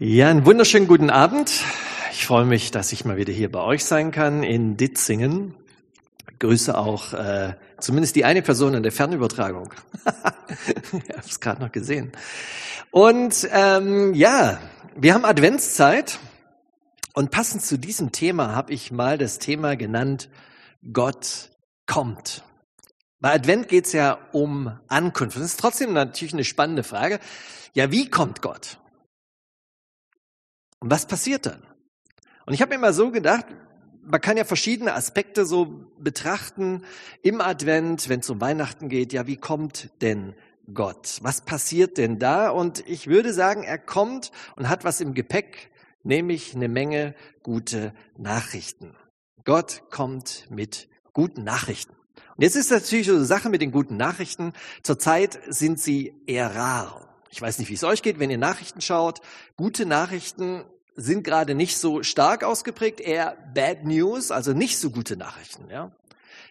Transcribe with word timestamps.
Ja, 0.00 0.28
einen 0.28 0.44
wunderschönen 0.44 0.88
guten 0.88 1.10
Abend. 1.10 1.62
Ich 2.10 2.26
freue 2.26 2.44
mich, 2.44 2.72
dass 2.72 2.92
ich 2.92 3.04
mal 3.04 3.16
wieder 3.16 3.32
hier 3.32 3.52
bei 3.52 3.62
euch 3.62 3.84
sein 3.84 4.10
kann 4.10 4.42
in 4.42 4.76
Ditzingen. 4.76 5.54
Grüße 6.40 6.76
auch 6.76 7.12
äh, 7.12 7.54
zumindest 7.78 8.16
die 8.16 8.24
eine 8.24 8.42
Person 8.42 8.74
in 8.74 8.82
der 8.82 8.90
Fernübertragung. 8.90 9.72
ich 10.92 11.08
habe 11.10 11.22
es 11.24 11.38
gerade 11.38 11.62
noch 11.62 11.70
gesehen. 11.70 12.10
Und 12.92 13.48
ähm, 13.52 14.14
ja, 14.14 14.60
wir 14.96 15.14
haben 15.14 15.24
Adventszeit 15.24 16.18
und 17.14 17.30
passend 17.30 17.62
zu 17.62 17.78
diesem 17.78 18.10
Thema 18.10 18.54
habe 18.56 18.72
ich 18.72 18.90
mal 18.90 19.16
das 19.16 19.38
Thema 19.38 19.76
genannt, 19.76 20.28
Gott 20.92 21.50
kommt. 21.86 22.42
Bei 23.20 23.32
Advent 23.32 23.68
geht 23.68 23.86
es 23.86 23.92
ja 23.92 24.18
um 24.32 24.76
Ankunft. 24.88 25.36
Das 25.36 25.44
ist 25.44 25.60
trotzdem 25.60 25.92
natürlich 25.92 26.32
eine 26.32 26.44
spannende 26.44 26.82
Frage. 26.82 27.20
Ja, 27.74 27.92
wie 27.92 28.10
kommt 28.10 28.42
Gott? 28.42 28.78
Und 30.80 30.90
was 30.90 31.06
passiert 31.06 31.46
dann? 31.46 31.62
Und 32.46 32.54
ich 32.54 32.62
habe 32.62 32.74
mir 32.74 32.80
mal 32.80 32.94
so 32.94 33.12
gedacht, 33.12 33.46
man 34.02 34.20
kann 34.20 34.36
ja 34.36 34.44
verschiedene 34.44 34.94
Aspekte 34.94 35.44
so 35.44 35.86
betrachten 35.98 36.82
im 37.22 37.40
Advent, 37.40 38.08
wenn 38.08 38.20
es 38.20 38.30
um 38.30 38.40
Weihnachten 38.40 38.88
geht. 38.88 39.12
Ja, 39.12 39.28
wie 39.28 39.36
kommt 39.36 39.90
denn 40.00 40.34
Gott? 40.74 41.18
Was 41.22 41.44
passiert 41.44 41.98
denn 41.98 42.18
da? 42.18 42.50
Und 42.50 42.86
ich 42.88 43.06
würde 43.06 43.32
sagen, 43.32 43.62
er 43.62 43.78
kommt 43.78 44.32
und 44.56 44.68
hat 44.68 44.84
was 44.84 45.00
im 45.00 45.14
Gepäck, 45.14 45.70
nämlich 46.02 46.54
eine 46.54 46.68
Menge 46.68 47.14
gute 47.42 47.94
Nachrichten. 48.16 48.96
Gott 49.44 49.82
kommt 49.90 50.46
mit 50.50 50.88
guten 51.12 51.44
Nachrichten. 51.44 51.94
Und 52.36 52.44
jetzt 52.44 52.56
ist 52.56 52.70
natürlich 52.70 53.06
so 53.06 53.14
eine 53.14 53.24
Sache 53.24 53.48
mit 53.48 53.60
den 53.60 53.72
guten 53.72 53.96
Nachrichten. 53.96 54.52
Zurzeit 54.82 55.38
sind 55.48 55.80
sie 55.80 56.14
eher 56.26 56.54
rar. 56.54 57.06
Ich 57.30 57.40
weiß 57.40 57.58
nicht, 57.58 57.68
wie 57.68 57.74
es 57.74 57.84
euch 57.84 58.02
geht, 58.02 58.18
wenn 58.18 58.30
ihr 58.30 58.38
Nachrichten 58.38 58.80
schaut. 58.80 59.20
Gute 59.56 59.86
Nachrichten 59.86 60.64
sind 60.96 61.22
gerade 61.22 61.54
nicht 61.54 61.78
so 61.78 62.02
stark 62.02 62.44
ausgeprägt, 62.44 63.00
eher 63.00 63.36
Bad 63.54 63.84
News, 63.84 64.30
also 64.30 64.52
nicht 64.52 64.78
so 64.78 64.90
gute 64.90 65.16
Nachrichten. 65.16 65.70
Ja. 65.70 65.92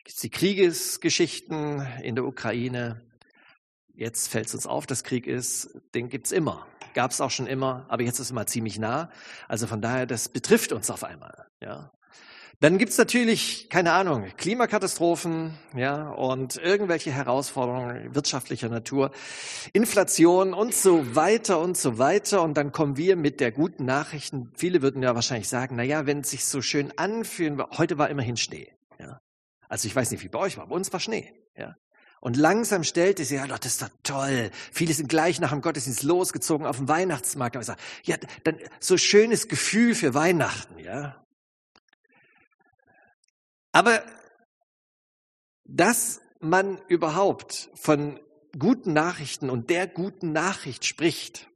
Gibt's 0.04 0.22
die 0.22 0.30
Kriegesgeschichten 0.30 1.86
in 2.02 2.16
der 2.16 2.26
Ukraine, 2.26 3.02
Jetzt 4.00 4.30
fällt 4.30 4.48
es 4.48 4.54
uns 4.54 4.66
auf, 4.66 4.88
dass 4.88 5.04
Krieg 5.04 5.28
ist, 5.28 5.72
den 5.94 6.08
gibt's 6.08 6.32
immer. 6.32 6.66
Gab 6.94 7.12
es 7.12 7.20
auch 7.20 7.32
schon 7.32 7.48
immer, 7.48 7.86
aber 7.90 8.02
jetzt 8.04 8.18
ist 8.20 8.28
es 8.28 8.32
mal 8.32 8.48
ziemlich 8.48 8.80
nah. 8.80 9.12
Also 9.50 9.68
von 9.68 9.82
daher, 9.82 10.06
das 10.06 10.30
betrifft 10.30 10.72
uns 10.72 10.90
auf 10.90 11.04
einmal. 11.04 11.48
Ja. 11.62 11.92
Dann 12.62 12.78
gibt's 12.78 12.98
natürlich, 12.98 13.70
keine 13.70 13.92
Ahnung, 13.92 14.26
Klimakatastrophen 14.38 15.54
ja, 15.76 16.12
und 16.12 16.56
irgendwelche 16.56 17.12
Herausforderungen 17.12 18.16
wirtschaftlicher 18.16 18.70
Natur, 18.70 19.12
Inflation 19.74 20.54
und 20.54 20.74
so 20.74 21.14
weiter 21.14 21.60
und 21.60 21.76
so 21.76 21.98
weiter. 21.98 22.42
Und 22.42 22.54
dann 22.54 22.72
kommen 22.72 22.96
wir 22.96 23.18
mit 23.18 23.42
der 23.42 23.52
guten 23.52 23.84
Nachrichten. 23.84 24.50
Viele 24.56 24.82
würden 24.82 25.04
ja 25.04 25.14
wahrscheinlich 25.14 25.50
sagen, 25.50 25.76
na 25.76 25.84
ja, 25.84 26.06
wenn 26.06 26.22
es 26.22 26.30
sich 26.30 26.46
so 26.46 26.62
schön 26.62 26.94
anfühlen, 26.98 27.62
heute 27.78 27.98
war 27.98 28.10
immerhin 28.10 28.38
Schnee. 28.38 28.72
Ja. 28.98 29.20
Also 29.68 29.90
ich 29.90 29.96
weiß 29.96 30.10
nicht, 30.12 30.24
wie 30.24 30.30
bei 30.30 30.40
euch 30.40 30.56
war, 30.56 30.68
bei 30.68 30.76
uns 30.76 30.94
war 30.94 31.02
Schnee. 31.02 31.34
Ja. 31.58 31.76
Und 32.22 32.36
langsam 32.36 32.84
stellte 32.84 33.24
sie, 33.24 33.36
ja, 33.36 33.48
das 33.48 33.66
ist 33.66 33.82
doch 33.82 33.90
toll. 34.04 34.52
Viele 34.72 34.94
sind 34.94 35.08
gleich 35.08 35.40
nach 35.40 35.52
dem 35.52 35.62
Gottesdienst 35.62 36.04
losgezogen 36.04 36.66
auf 36.66 36.78
den 36.78 36.88
Weihnachtsmarkt. 36.88 37.56
Und 37.56 37.62
ich 37.62 37.68
sage, 37.68 37.82
ja, 38.04 38.18
dann 38.44 38.58
so 38.80 38.98
schönes 38.98 39.48
Gefühl 39.48 39.96
für 39.96 40.14
Weihnachten, 40.14 40.80
ja. 40.80 41.24
Aber 43.72 44.04
dass 45.64 46.20
man 46.40 46.80
überhaupt 46.88 47.70
von 47.76 48.20
guten 48.58 48.94
Nachrichten 48.94 49.50
und 49.50 49.70
der 49.70 49.88
guten 49.88 50.32
Nachricht 50.32 50.86
spricht 50.86 51.48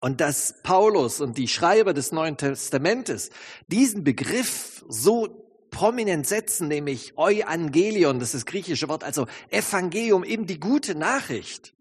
und 0.00 0.20
dass 0.20 0.62
Paulus 0.62 1.20
und 1.20 1.36
die 1.36 1.48
Schreiber 1.48 1.92
des 1.92 2.10
Neuen 2.10 2.36
Testamentes 2.38 3.30
diesen 3.68 4.02
Begriff 4.02 4.84
so 4.88 5.49
prominent 5.70 6.26
setzen, 6.26 6.68
nämlich 6.68 7.16
Euangelion, 7.16 8.18
das 8.18 8.34
ist 8.34 8.44
das 8.44 8.46
griechische 8.46 8.88
Wort, 8.88 9.04
also 9.04 9.26
Evangelium, 9.50 10.24
eben 10.24 10.46
die 10.46 10.60
gute 10.60 10.94
Nachricht, 10.94 11.74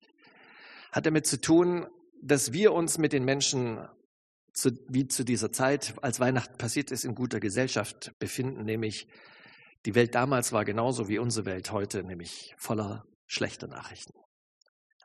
hat 0.91 1.05
damit 1.05 1.27
zu 1.27 1.39
tun, 1.39 1.87
dass 2.21 2.53
wir 2.53 2.73
uns 2.73 2.97
mit 2.97 3.13
den 3.13 3.25
Menschen, 3.25 3.87
zu, 4.53 4.71
wie 4.87 5.07
zu 5.07 5.23
dieser 5.23 5.51
Zeit, 5.51 5.93
als 6.01 6.19
Weihnachten 6.19 6.57
passiert 6.57 6.91
ist, 6.91 7.05
in 7.05 7.15
guter 7.15 7.39
Gesellschaft 7.39 8.11
befinden, 8.19 8.65
nämlich 8.65 9.07
die 9.85 9.95
Welt 9.95 10.15
damals 10.15 10.51
war 10.51 10.65
genauso 10.65 11.07
wie 11.07 11.19
unsere 11.19 11.45
Welt 11.45 11.71
heute, 11.71 12.03
nämlich 12.03 12.53
voller 12.57 13.05
schlechter 13.27 13.67
Nachrichten. 13.67 14.13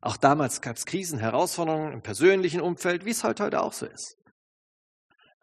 Auch 0.01 0.16
damals 0.16 0.61
gab 0.61 0.77
es 0.77 0.87
Krisen, 0.87 1.19
Herausforderungen 1.19 1.93
im 1.93 2.03
persönlichen 2.03 2.61
Umfeld, 2.61 3.05
wie 3.05 3.11
es 3.11 3.22
heute, 3.22 3.45
heute 3.45 3.62
auch 3.62 3.72
so 3.72 3.87
ist 3.87 4.16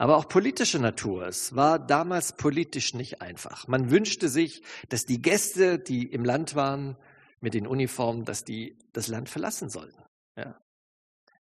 aber 0.02 0.18
auch 0.18 0.28
politische 0.28 0.80
Natur. 0.80 1.28
Es 1.28 1.56
war 1.56 1.78
damals 1.78 2.34
politisch 2.34 2.96
nicht 2.96 3.22
einfach. 3.22 3.68
Man 3.68 3.92
wünschte 3.92 4.30
sich, 4.30 4.64
dass 4.90 5.06
die 5.06 5.22
Gäste, 5.22 5.78
die 5.78 6.08
im 6.08 6.26
Land 6.26 6.56
waren, 6.56 6.98
mit 7.40 7.54
den 7.54 7.68
Uniformen, 7.68 8.26
dass 8.26 8.44
die 8.44 8.80
das 8.94 9.08
Land 9.10 9.30
verlassen 9.30 9.70
sollten. 9.70 10.02
Ja. 10.36 10.60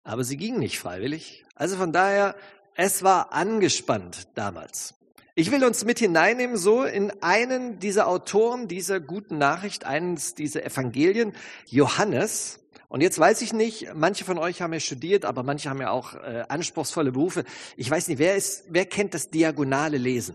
Aber 0.03 0.25
sie 0.25 0.37
gingen 0.37 0.59
nicht 0.59 0.81
freiwillig. 0.81 1.44
Also 1.55 1.77
von 1.77 1.93
daher, 1.93 2.34
es 2.75 3.05
war 3.05 3.33
angespannt 3.33 4.27
damals. 4.34 4.94
Ich 5.37 5.53
will 5.53 5.62
uns 5.62 5.84
mit 5.84 6.00
hineinnehmen 6.00 6.56
so 6.56 6.83
in 6.83 7.12
einen 7.22 7.78
dieser 7.78 8.09
Autoren 8.09 8.66
dieser 8.66 8.99
guten 8.99 9.39
Nachricht, 9.39 9.84
eines 9.84 10.34
dieser 10.34 10.65
Evangelien, 10.65 11.34
Johannes. 11.66 12.59
Und 12.91 13.03
jetzt 13.03 13.21
weiß 13.21 13.41
ich 13.43 13.53
nicht, 13.53 13.95
manche 13.95 14.25
von 14.25 14.37
euch 14.37 14.62
haben 14.62 14.73
ja 14.73 14.81
studiert, 14.81 15.25
aber 15.25 15.45
manche 15.45 15.71
haben 15.71 15.81
ja 15.81 15.91
auch 15.91 16.15
äh, 16.15 16.45
anspruchsvolle 16.49 17.12
Berufe. 17.12 17.45
Ich 17.77 17.89
weiß 17.89 18.09
nicht, 18.09 18.19
wer 18.19 18.34
ist, 18.34 18.65
wer 18.69 18.84
kennt 18.84 19.15
das 19.15 19.31
diagonale 19.31 19.97
Lesen? 19.97 20.34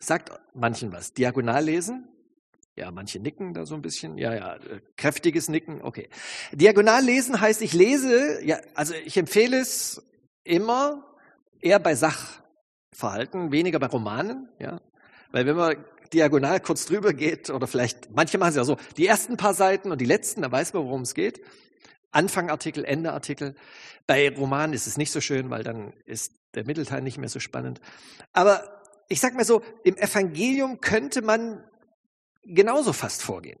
Sagt 0.00 0.32
manchen 0.54 0.90
was. 0.90 1.12
Diagonal 1.12 1.64
lesen? 1.64 2.08
Ja, 2.76 2.90
manche 2.90 3.20
nicken 3.20 3.52
da 3.52 3.66
so 3.66 3.74
ein 3.74 3.82
bisschen. 3.82 4.16
Ja, 4.16 4.34
ja, 4.34 4.56
äh, 4.56 4.80
kräftiges 4.96 5.50
Nicken. 5.50 5.82
Okay. 5.82 6.08
Diagonal 6.50 7.04
lesen 7.04 7.40
heißt, 7.40 7.60
ich 7.60 7.74
lese, 7.74 8.42
ja, 8.42 8.58
also 8.74 8.94
ich 8.94 9.18
empfehle 9.18 9.60
es 9.60 10.02
immer 10.44 11.14
eher 11.60 11.78
bei 11.78 11.94
Sachverhalten, 11.94 13.52
weniger 13.52 13.78
bei 13.78 13.86
Romanen, 13.86 14.48
ja. 14.58 14.80
Weil 15.30 15.44
wenn 15.44 15.56
man 15.56 15.76
diagonal 16.12 16.60
kurz 16.60 16.86
drüber 16.86 17.12
geht, 17.12 17.50
oder 17.50 17.66
vielleicht, 17.66 18.10
manche 18.10 18.38
machen 18.38 18.50
es 18.50 18.56
ja 18.56 18.64
so, 18.64 18.76
die 18.96 19.06
ersten 19.06 19.36
paar 19.36 19.54
Seiten 19.54 19.90
und 19.90 20.00
die 20.00 20.06
letzten, 20.06 20.42
da 20.42 20.52
weiß 20.52 20.72
man, 20.74 20.84
worum 20.84 21.02
es 21.02 21.14
geht. 21.14 21.40
Anfang 22.10 22.50
Artikel, 22.50 22.84
Ende 22.84 23.12
Artikel. 23.12 23.54
Bei 24.06 24.28
Romanen 24.34 24.74
ist 24.74 24.86
es 24.86 24.96
nicht 24.96 25.12
so 25.12 25.20
schön, 25.20 25.50
weil 25.50 25.62
dann 25.62 25.94
ist 26.04 26.32
der 26.54 26.64
Mittelteil 26.64 27.00
nicht 27.00 27.18
mehr 27.18 27.30
so 27.30 27.40
spannend. 27.40 27.80
Aber 28.32 28.82
ich 29.08 29.20
sag 29.20 29.34
mal 29.34 29.44
so, 29.44 29.62
im 29.84 29.96
Evangelium 29.96 30.80
könnte 30.80 31.22
man 31.22 31.64
genauso 32.44 32.92
fast 32.92 33.22
vorgehen. 33.22 33.60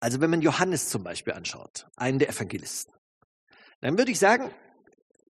Also 0.00 0.20
wenn 0.20 0.30
man 0.30 0.40
Johannes 0.40 0.88
zum 0.88 1.04
Beispiel 1.04 1.34
anschaut, 1.34 1.86
einen 1.96 2.18
der 2.18 2.30
Evangelisten, 2.30 2.94
dann 3.80 3.98
würde 3.98 4.10
ich 4.10 4.18
sagen, 4.18 4.50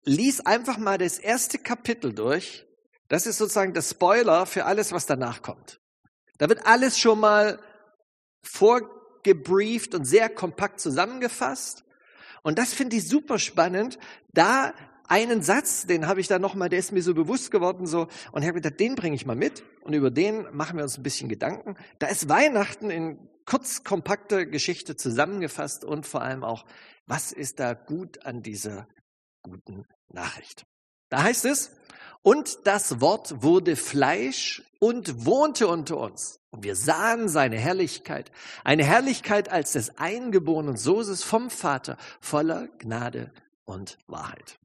lies 0.06 0.42
einfach 0.42 0.78
mal 0.78 0.98
das 0.98 1.20
erste 1.20 1.58
Kapitel 1.58 2.14
durch. 2.14 2.66
Das 3.08 3.26
ist 3.26 3.38
sozusagen 3.38 3.74
der 3.74 3.81
Spoiler 3.81 4.46
für 4.46 4.66
alles, 4.66 4.92
was 4.92 5.06
danach 5.06 5.42
kommt. 5.42 5.79
Da 6.40 6.50
wird 6.50 6.66
alles 6.66 6.98
schon 6.98 7.20
mal 7.20 7.60
vorgebrieft 8.42 9.94
und 9.94 10.06
sehr 10.06 10.30
kompakt 10.30 10.80
zusammengefasst. 10.80 11.84
Und 12.42 12.58
das 12.58 12.74
finde 12.74 12.96
ich 12.96 13.08
super 13.08 13.38
spannend. 13.38 14.00
Da 14.34 14.74
einen 15.08 15.42
Satz, 15.42 15.86
den 15.86 16.08
habe 16.08 16.22
ich 16.22 16.28
da 16.28 16.40
nochmal, 16.40 16.69
der 16.69 16.80
ist 16.80 16.92
mir 16.92 17.02
so 17.02 17.13
bewusst 17.13 17.52
geworden, 17.52 17.88
so, 17.88 18.08
und 18.31 18.44
ich 18.44 18.48
habe 18.48 18.62
gedacht, 18.62 18.80
den 18.80 18.96
bringe 18.96 19.16
ich 19.16 19.25
mal 19.25 19.36
mit 19.36 19.63
und 19.81 19.94
über 19.94 20.12
den 20.12 20.46
machen 20.56 20.78
wir 20.78 20.84
uns 20.84 20.98
ein 20.98 21.04
bisschen 21.04 21.30
Gedanken. 21.30 21.75
Da 21.98 22.08
ist 22.08 22.30
Weihnachten 22.30 22.90
in 22.90 23.30
kurz 23.46 23.84
kompakter 23.84 24.46
Geschichte 24.46 24.96
zusammengefasst 24.96 25.84
und 25.84 26.06
vor 26.06 26.22
allem 26.22 26.44
auch, 26.44 26.66
was 27.08 27.31
ist 27.31 27.60
da 27.60 27.74
gut 27.74 28.24
an 28.25 28.44
dieser 28.44 28.88
guten 29.42 29.86
Nachricht? 30.10 30.69
Da 31.10 31.24
heißt 31.24 31.46
es, 31.46 31.72
und 32.22 32.60
das 32.66 33.02
Wort 33.02 33.42
wurde 33.42 33.76
Fleisch 33.76 34.64
und 34.80 35.26
wohnte 35.26 35.68
unter 35.68 35.98
uns. 35.98 36.40
Und 36.52 36.64
wir 36.64 36.76
sahen 36.76 37.30
seine 37.30 37.58
Herrlichkeit, 37.58 38.32
eine 38.64 38.84
Herrlichkeit 38.84 39.50
als 39.50 39.74
des 39.74 39.98
eingeborenen 39.98 40.78
Soßes 40.78 41.24
vom 41.24 41.50
Vater, 41.50 41.98
voller 42.20 42.68
Gnade 42.80 43.32
und 43.66 43.98
Wahrheit. 44.08 44.60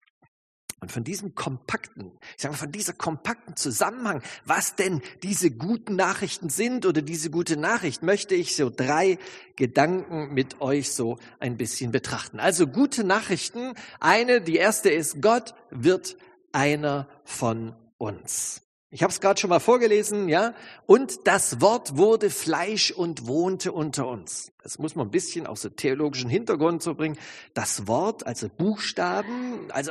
Und 0.81 0.93
von 0.93 1.05
diesem 1.05 1.35
kompakten, 1.35 2.13
ich 2.37 2.43
sage 2.43 2.53
mal, 2.53 2.59
von 2.59 2.73
dieser 2.73 2.93
kompakten 2.93 3.57
Zusammenhang, 3.57 4.23
was 4.45 4.77
denn 4.77 5.01
diese 5.23 5.51
guten 5.51 5.97
Nachrichten 5.97 6.51
sind 6.51 6.85
oder 6.85 7.01
diese 7.01 7.31
gute 7.31 7.57
Nachricht, 7.57 8.03
möchte 8.03 8.35
ich 8.35 8.55
so 8.55 8.69
drei 8.69 9.19
Gedanken 9.57 10.35
mit 10.35 10.61
euch 10.61 10.93
so 10.93 11.19
ein 11.41 11.57
bisschen 11.57 11.91
betrachten. 11.91 12.39
Also 12.39 12.67
gute 12.67 13.03
Nachrichten. 13.03 13.73
Eine, 13.99 14.43
die 14.43 14.57
erste 14.57 14.91
ist, 14.91 15.23
Gott 15.23 15.55
wird 15.71 16.19
einer 16.55 17.09
von 17.25 17.75
uns. 17.99 18.63
Ich 18.91 19.03
habe 19.03 19.13
es 19.13 19.21
gerade 19.21 19.41
schon 19.41 19.51
mal 19.51 19.59
vorgelesen, 19.59 20.29
ja. 20.29 20.55
Und 20.87 21.27
das 21.27 21.61
Wort 21.61 21.97
wurde 21.97 22.31
Fleisch 22.31 22.93
und 22.93 23.27
wohnte 23.27 23.73
unter 23.73 24.07
uns. 24.07 24.53
Das 24.63 24.79
muss 24.79 24.95
man 24.95 25.09
ein 25.09 25.11
bisschen 25.11 25.49
aus 25.49 25.63
dem 25.63 25.75
theologischen 25.75 26.31
Hintergrund 26.31 26.81
so 26.81 26.95
bringen. 26.95 27.19
Das 27.55 27.89
Wort, 27.89 28.25
also 28.25 28.49
Buchstaben, 28.49 29.69
also 29.71 29.91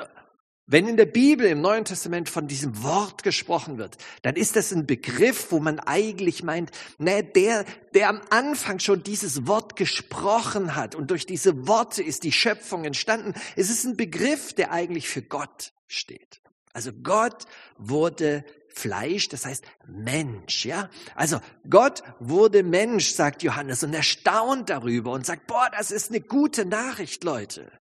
wenn 0.65 0.88
in 0.88 0.95
der 0.95 1.06
Bibel 1.06 1.45
im 1.48 1.60
Neuen 1.60 1.83
Testament 1.83 2.30
von 2.30 2.48
diesem 2.48 2.81
Wort 2.81 3.24
gesprochen 3.24 3.77
wird, 3.77 3.98
dann 4.21 4.38
ist 4.38 4.56
das 4.56 4.71
ein 4.71 4.86
Begriff, 4.86 5.51
wo 5.51 5.59
man 5.59 5.81
eigentlich 5.81 6.42
meint, 6.42 6.71
ne, 6.98 7.25
der, 7.25 7.66
der 7.94 8.07
am 8.07 8.21
Anfang 8.30 8.80
schon 8.80 9.04
dieses 9.04 9.45
Wort 9.45 9.75
gesprochen 9.75 10.77
hat 10.77 10.95
und 10.95 11.12
durch 11.12 11.25
diese 11.25 11.68
Worte 11.68 12.01
ist 12.01 12.24
die 12.24 12.31
Schöpfung 12.31 12.86
entstanden. 12.86 13.33
Es 13.57 13.69
ist 13.69 13.83
ein 13.83 13.98
Begriff, 13.98 14.54
der 14.54 14.71
eigentlich 14.71 15.09
für 15.09 15.21
Gott 15.21 15.74
steht. 15.88 16.43
Also 16.74 16.92
Gott 16.92 17.46
wurde 17.78 18.44
Fleisch, 18.70 19.30
das 19.30 19.46
heißt 19.46 19.64
Mensch, 19.86 20.66
ja? 20.66 20.90
Also 21.16 21.40
Gott 21.70 22.02
wurde 22.20 22.64
Mensch, 22.64 23.12
sagt 23.12 23.44
Johannes 23.44 23.84
und 23.84 23.94
erstaunt 23.94 24.72
darüber 24.72 25.12
und 25.12 25.25
sagt, 25.25 25.46
boah, 25.46 25.70
das 25.72 25.92
ist 25.92 26.10
eine 26.10 26.22
gute 26.22 26.66
Nachricht, 26.66 27.24
Leute. 27.24 27.72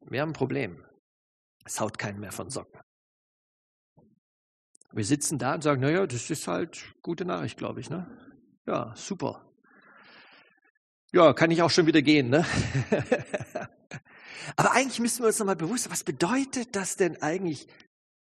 Wir 0.00 0.20
haben 0.20 0.30
ein 0.30 0.34
Problem. 0.34 0.84
Es 1.64 1.80
haut 1.80 1.96
keinen 1.96 2.18
mehr 2.18 2.32
von 2.32 2.50
Socken. 2.50 2.80
Wir 4.90 5.04
sitzen 5.04 5.38
da 5.38 5.54
und 5.54 5.62
sagen, 5.62 5.80
naja, 5.80 6.06
das 6.06 6.28
ist 6.28 6.48
halt 6.48 6.92
gute 7.00 7.24
Nachricht, 7.24 7.56
glaube 7.56 7.80
ich. 7.80 7.88
Ne? 7.88 8.06
Ja, 8.66 8.92
super. 8.96 9.48
Ja, 11.12 11.32
kann 11.32 11.50
ich 11.52 11.62
auch 11.62 11.70
schon 11.70 11.86
wieder 11.86 12.02
gehen. 12.02 12.30
Ne? 12.30 12.44
Aber 14.56 14.72
eigentlich 14.72 15.00
müssen 15.00 15.20
wir 15.20 15.28
uns 15.28 15.38
nochmal 15.38 15.56
bewusst 15.56 15.90
was 15.90 16.04
bedeutet 16.04 16.74
das 16.76 16.96
denn 16.96 17.20
eigentlich, 17.22 17.68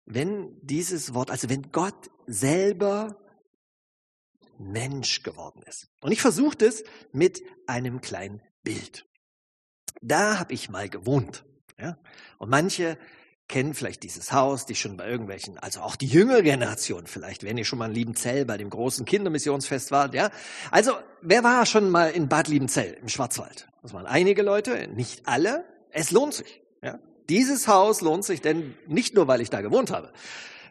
wenn 0.05 0.57
dieses 0.63 1.15
Wort, 1.15 1.31
also 1.31 1.49
wenn 1.49 1.73
Gott 1.73 2.11
selber 2.27 3.19
Mensch 4.59 5.23
geworden 5.23 5.63
ist. 5.67 5.89
Und 6.01 6.13
ich 6.13 6.21
versuche 6.21 6.57
das 6.57 6.83
mit 7.13 7.43
einem 7.67 8.01
kleinen 8.01 8.41
Bild. 8.63 9.07
Da 10.01 10.39
habe 10.39 10.55
ich 10.55 10.71
mal 10.71 10.89
gewohnt. 10.89 11.45
Ja? 11.79 11.99
Und 12.39 12.51
manche 12.51 12.99
kennen 13.49 13.75
vielleicht 13.75 14.03
dieses 14.03 14.33
Haus, 14.33 14.67
die 14.67 14.75
schon 14.75 14.97
bei 14.97 15.09
irgendwelchen, 15.09 15.59
also 15.59 15.81
auch 15.81 15.97
die 15.97 16.07
jüngere 16.07 16.43
Generation 16.43 17.07
vielleicht, 17.07 17.45
wenn 17.45 17.57
ihr 17.57 17.65
schon 17.65 17.79
mal 17.79 17.89
in 17.89 17.95
Liebenzell 17.95 18.45
bei 18.45 18.57
dem 18.57 18.71
großen 18.71 19.05
Kindermissionsfest 19.05 19.93
wart, 19.93 20.15
ja. 20.15 20.31
Also, 20.71 20.93
wer 21.23 21.45
war 21.45 21.65
schon 21.65 21.91
mal 21.91 22.11
in 22.11 22.29
Bad 22.29 22.49
Liebenzell 22.49 22.95
im 22.95 23.09
Schwarzwald? 23.09 23.69
Das 23.83 23.93
waren 23.93 24.07
einige 24.07 24.43
Leute, 24.43 24.89
nicht 24.89 25.29
alle. 25.29 25.65
Es 25.97 26.11
lohnt 26.11 26.35
sich, 26.35 26.61
ja. 26.83 26.99
Dieses 27.29 27.67
Haus 27.67 28.03
lohnt 28.03 28.25
sich, 28.25 28.41
denn 28.41 28.75
nicht 28.87 29.15
nur, 29.15 29.27
weil 29.27 29.41
ich 29.41 29.51
da 29.51 29.61
gewohnt 29.61 29.91
habe. 29.91 30.13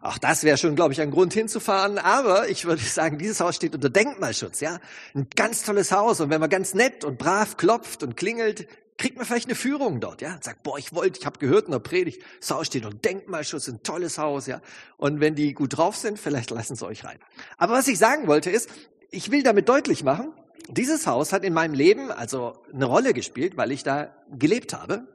Auch 0.01 0.19
das 0.19 0.43
wäre 0.43 0.57
schon, 0.57 0.75
glaube 0.75 0.93
ich, 0.93 1.01
ein 1.01 1.09
Grund 1.09 1.33
hinzufahren. 1.33 1.97
Aber 1.97 2.47
ich 2.47 2.65
würde 2.65 2.81
sagen, 2.83 3.17
dieses 3.17 3.39
Haus 3.39 3.55
steht 3.55 3.73
unter 3.73 3.89
Denkmalschutz. 3.89 4.59
Ja, 4.59 4.79
ein 5.15 5.27
ganz 5.35 5.63
tolles 5.63 5.91
Haus. 5.91 6.21
Und 6.21 6.29
wenn 6.29 6.39
man 6.39 6.49
ganz 6.49 6.75
nett 6.75 7.03
und 7.03 7.17
brav 7.17 7.57
klopft 7.57 8.03
und 8.03 8.15
klingelt, 8.15 8.67
kriegt 8.97 9.17
man 9.17 9.25
vielleicht 9.25 9.47
eine 9.47 9.55
Führung 9.55 9.99
dort, 9.99 10.21
ja, 10.21 10.37
sagt, 10.41 10.63
boah, 10.63 10.77
ich 10.77 10.93
wollte, 10.93 11.19
ich 11.19 11.25
habe 11.25 11.39
gehört 11.39 11.65
in 11.65 11.71
der 11.71 11.79
Predigt, 11.79 12.21
das 12.39 12.51
Haus 12.51 12.67
steht 12.67 12.85
und 12.85 13.03
Denkmalschutz, 13.03 13.67
ein 13.67 13.83
tolles 13.83 14.17
Haus, 14.17 14.47
ja. 14.47 14.61
Und 14.95 15.19
wenn 15.19 15.35
die 15.35 15.53
gut 15.53 15.75
drauf 15.75 15.97
sind, 15.97 16.17
vielleicht 16.17 16.51
lassen 16.51 16.75
sie 16.75 16.85
euch 16.85 17.03
rein. 17.03 17.19
Aber 17.57 17.73
was 17.73 17.87
ich 17.89 17.97
sagen 17.97 18.27
wollte 18.27 18.51
ist, 18.51 18.69
ich 19.11 19.31
will 19.31 19.43
damit 19.43 19.67
deutlich 19.67 20.03
machen, 20.03 20.31
dieses 20.69 21.07
Haus 21.07 21.33
hat 21.33 21.43
in 21.43 21.53
meinem 21.53 21.73
Leben 21.73 22.11
also 22.11 22.53
eine 22.73 22.85
Rolle 22.85 23.13
gespielt, 23.13 23.57
weil 23.57 23.71
ich 23.71 23.83
da 23.83 24.15
gelebt 24.31 24.73
habe 24.73 25.07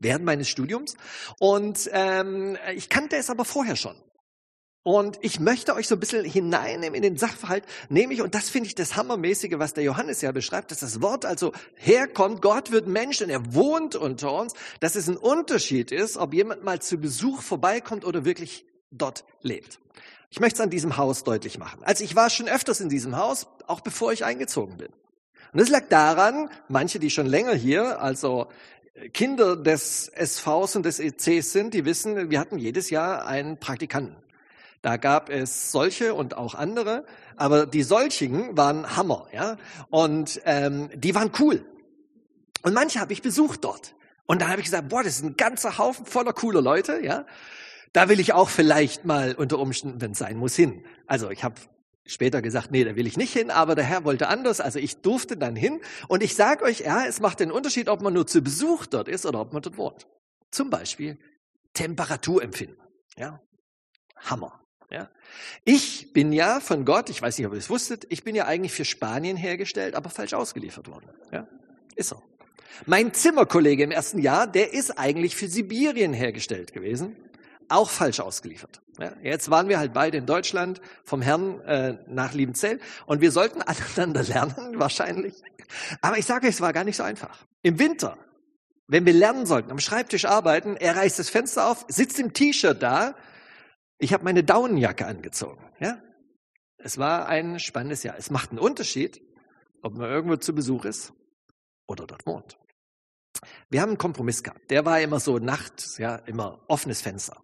während 0.00 0.24
meines 0.24 0.48
Studiums 0.48 0.96
und 1.38 1.88
ähm, 1.92 2.56
ich 2.74 2.88
kannte 2.88 3.16
es 3.16 3.30
aber 3.30 3.44
vorher 3.44 3.76
schon. 3.76 3.96
Und 4.84 5.18
ich 5.20 5.38
möchte 5.38 5.74
euch 5.74 5.86
so 5.86 5.96
ein 5.96 6.00
bisschen 6.00 6.24
hineinnehmen 6.24 6.94
in 6.94 7.02
den 7.02 7.18
Sachverhalt, 7.18 7.64
nämlich, 7.90 8.22
und 8.22 8.34
das 8.34 8.48
finde 8.48 8.68
ich 8.68 8.74
das 8.74 8.96
Hammermäßige, 8.96 9.58
was 9.58 9.74
der 9.74 9.84
Johannes 9.84 10.22
ja 10.22 10.32
beschreibt, 10.32 10.70
dass 10.70 10.78
das 10.78 11.02
Wort 11.02 11.26
also 11.26 11.52
herkommt, 11.74 12.40
Gott 12.40 12.70
wird 12.70 12.86
Mensch 12.86 13.20
und 13.20 13.28
er 13.28 13.54
wohnt 13.54 13.96
unter 13.96 14.32
uns, 14.32 14.54
dass 14.80 14.94
es 14.94 15.06
ein 15.06 15.18
Unterschied 15.18 15.92
ist, 15.92 16.16
ob 16.16 16.32
jemand 16.32 16.64
mal 16.64 16.80
zu 16.80 16.96
Besuch 16.96 17.42
vorbeikommt 17.42 18.06
oder 18.06 18.24
wirklich 18.24 18.64
dort 18.90 19.24
lebt. 19.42 19.78
Ich 20.30 20.40
möchte 20.40 20.54
es 20.54 20.60
an 20.60 20.70
diesem 20.70 20.96
Haus 20.96 21.22
deutlich 21.22 21.58
machen. 21.58 21.82
Also 21.82 22.02
ich 22.02 22.16
war 22.16 22.30
schon 22.30 22.48
öfters 22.48 22.80
in 22.80 22.88
diesem 22.88 23.16
Haus, 23.16 23.46
auch 23.66 23.80
bevor 23.80 24.12
ich 24.12 24.24
eingezogen 24.24 24.78
bin. 24.78 24.88
Und 25.52 25.60
das 25.60 25.70
lag 25.70 25.88
daran, 25.88 26.50
manche, 26.68 26.98
die 26.98 27.10
schon 27.10 27.26
länger 27.26 27.54
hier, 27.54 28.00
also 28.00 28.48
Kinder 29.12 29.56
des 29.56 30.10
SVs 30.14 30.76
und 30.76 30.84
des 30.84 30.98
ECs 30.98 31.52
sind, 31.52 31.74
die 31.74 31.84
wissen, 31.84 32.30
wir 32.30 32.40
hatten 32.40 32.58
jedes 32.58 32.90
Jahr 32.90 33.26
einen 33.26 33.58
Praktikanten. 33.58 34.16
Da 34.82 34.96
gab 34.96 35.28
es 35.28 35.72
solche 35.72 36.14
und 36.14 36.36
auch 36.36 36.54
andere, 36.54 37.04
aber 37.36 37.66
die 37.66 37.82
solchigen 37.82 38.56
waren 38.56 38.96
Hammer, 38.96 39.26
ja. 39.32 39.56
Und 39.90 40.40
ähm, 40.44 40.88
die 40.94 41.14
waren 41.14 41.32
cool. 41.40 41.64
Und 42.62 42.74
manche 42.74 43.00
habe 43.00 43.12
ich 43.12 43.22
besucht 43.22 43.64
dort. 43.64 43.94
Und 44.26 44.42
da 44.42 44.48
habe 44.48 44.60
ich 44.60 44.66
gesagt, 44.66 44.88
boah, 44.88 45.02
das 45.02 45.16
ist 45.16 45.24
ein 45.24 45.36
ganzer 45.36 45.78
Haufen 45.78 46.06
voller 46.06 46.32
cooler 46.32 46.62
Leute, 46.62 47.00
ja. 47.02 47.26
Da 47.92 48.08
will 48.08 48.20
ich 48.20 48.34
auch 48.34 48.50
vielleicht 48.50 49.04
mal 49.04 49.34
unter 49.34 49.58
Umständen, 49.58 50.00
wenn 50.00 50.12
es 50.12 50.18
sein 50.18 50.36
muss, 50.36 50.54
hin. 50.54 50.84
Also 51.06 51.30
ich 51.30 51.42
habe 51.42 51.54
später 52.08 52.42
gesagt, 52.42 52.70
nee, 52.72 52.84
da 52.84 52.96
will 52.96 53.06
ich 53.06 53.16
nicht 53.16 53.32
hin, 53.32 53.50
aber 53.50 53.74
der 53.74 53.84
Herr 53.84 54.04
wollte 54.04 54.28
anders, 54.28 54.60
also 54.60 54.78
ich 54.78 55.02
durfte 55.02 55.36
dann 55.36 55.54
hin. 55.54 55.80
Und 56.08 56.22
ich 56.22 56.34
sage 56.34 56.64
euch, 56.64 56.80
ja, 56.80 57.04
es 57.04 57.20
macht 57.20 57.40
den 57.40 57.52
Unterschied, 57.52 57.88
ob 57.88 58.02
man 58.02 58.14
nur 58.14 58.26
zu 58.26 58.42
Besuch 58.42 58.86
dort 58.86 59.08
ist 59.08 59.26
oder 59.26 59.40
ob 59.40 59.52
man 59.52 59.62
dort 59.62 59.76
wohnt. 59.76 60.06
Zum 60.50 60.70
Beispiel 60.70 61.18
Temperaturempfinden. 61.74 62.78
Ja, 63.16 63.40
Hammer. 64.16 64.60
Ja? 64.90 65.10
Ich 65.64 66.12
bin 66.12 66.32
ja 66.32 66.60
von 66.60 66.84
Gott, 66.84 67.10
ich 67.10 67.20
weiß 67.20 67.38
nicht, 67.38 67.46
ob 67.46 67.52
ihr 67.52 67.58
es 67.58 67.70
wusstet, 67.70 68.06
ich 68.08 68.24
bin 68.24 68.34
ja 68.34 68.46
eigentlich 68.46 68.72
für 68.72 68.84
Spanien 68.84 69.36
hergestellt, 69.36 69.94
aber 69.94 70.10
falsch 70.10 70.34
ausgeliefert 70.34 70.88
worden. 70.88 71.10
Ja? 71.30 71.46
Ist 71.94 72.08
so. 72.08 72.22
Mein 72.86 73.12
Zimmerkollege 73.12 73.82
im 73.82 73.90
ersten 73.90 74.18
Jahr, 74.18 74.46
der 74.46 74.72
ist 74.72 74.98
eigentlich 74.98 75.36
für 75.36 75.48
Sibirien 75.48 76.12
hergestellt 76.12 76.72
gewesen, 76.72 77.16
auch 77.68 77.90
falsch 77.90 78.20
ausgeliefert. 78.20 78.80
Ja? 78.98 79.12
Jetzt 79.22 79.50
waren 79.50 79.68
wir 79.68 79.78
halt 79.78 79.92
beide 79.92 80.18
in 80.18 80.26
Deutschland 80.26 80.80
vom 81.04 81.22
Herrn 81.22 81.60
äh, 81.60 81.98
nach 82.06 82.32
Liebenzell 82.32 82.80
und 83.06 83.20
wir 83.20 83.30
sollten 83.32 83.62
aneinander 83.62 84.22
lernen, 84.22 84.78
wahrscheinlich. 84.78 85.34
Aber 86.00 86.18
ich 86.18 86.26
sage 86.26 86.46
euch, 86.46 86.54
es 86.54 86.60
war 86.60 86.72
gar 86.72 86.84
nicht 86.84 86.96
so 86.96 87.02
einfach. 87.02 87.44
Im 87.62 87.78
Winter, 87.78 88.16
wenn 88.86 89.04
wir 89.04 89.12
lernen 89.12 89.46
sollten, 89.46 89.70
am 89.70 89.78
Schreibtisch 89.78 90.24
arbeiten, 90.24 90.76
er 90.76 90.96
reißt 90.96 91.18
das 91.18 91.30
Fenster 91.30 91.66
auf, 91.70 91.84
sitzt 91.88 92.18
im 92.18 92.32
T-Shirt 92.32 92.82
da 92.82 93.14
ich 93.98 94.12
habe 94.12 94.24
meine 94.24 94.44
Daunenjacke 94.44 95.06
angezogen. 95.06 95.64
Ja? 95.80 96.00
Es 96.78 96.98
war 96.98 97.26
ein 97.26 97.58
spannendes 97.58 98.04
Jahr. 98.04 98.16
Es 98.16 98.30
macht 98.30 98.50
einen 98.50 98.60
Unterschied, 98.60 99.20
ob 99.82 99.94
man 99.94 100.08
irgendwo 100.08 100.36
zu 100.36 100.54
Besuch 100.54 100.84
ist 100.84 101.12
oder 101.86 102.06
dort 102.06 102.24
wohnt. 102.26 102.58
Wir 103.68 103.82
haben 103.82 103.90
einen 103.90 103.98
Kompromiss 103.98 104.42
gehabt. 104.42 104.70
Der 104.70 104.84
war 104.84 105.00
immer 105.00 105.20
so 105.20 105.38
nachts, 105.38 105.98
ja, 105.98 106.16
immer 106.16 106.64
offenes 106.68 107.02
Fenster. 107.02 107.42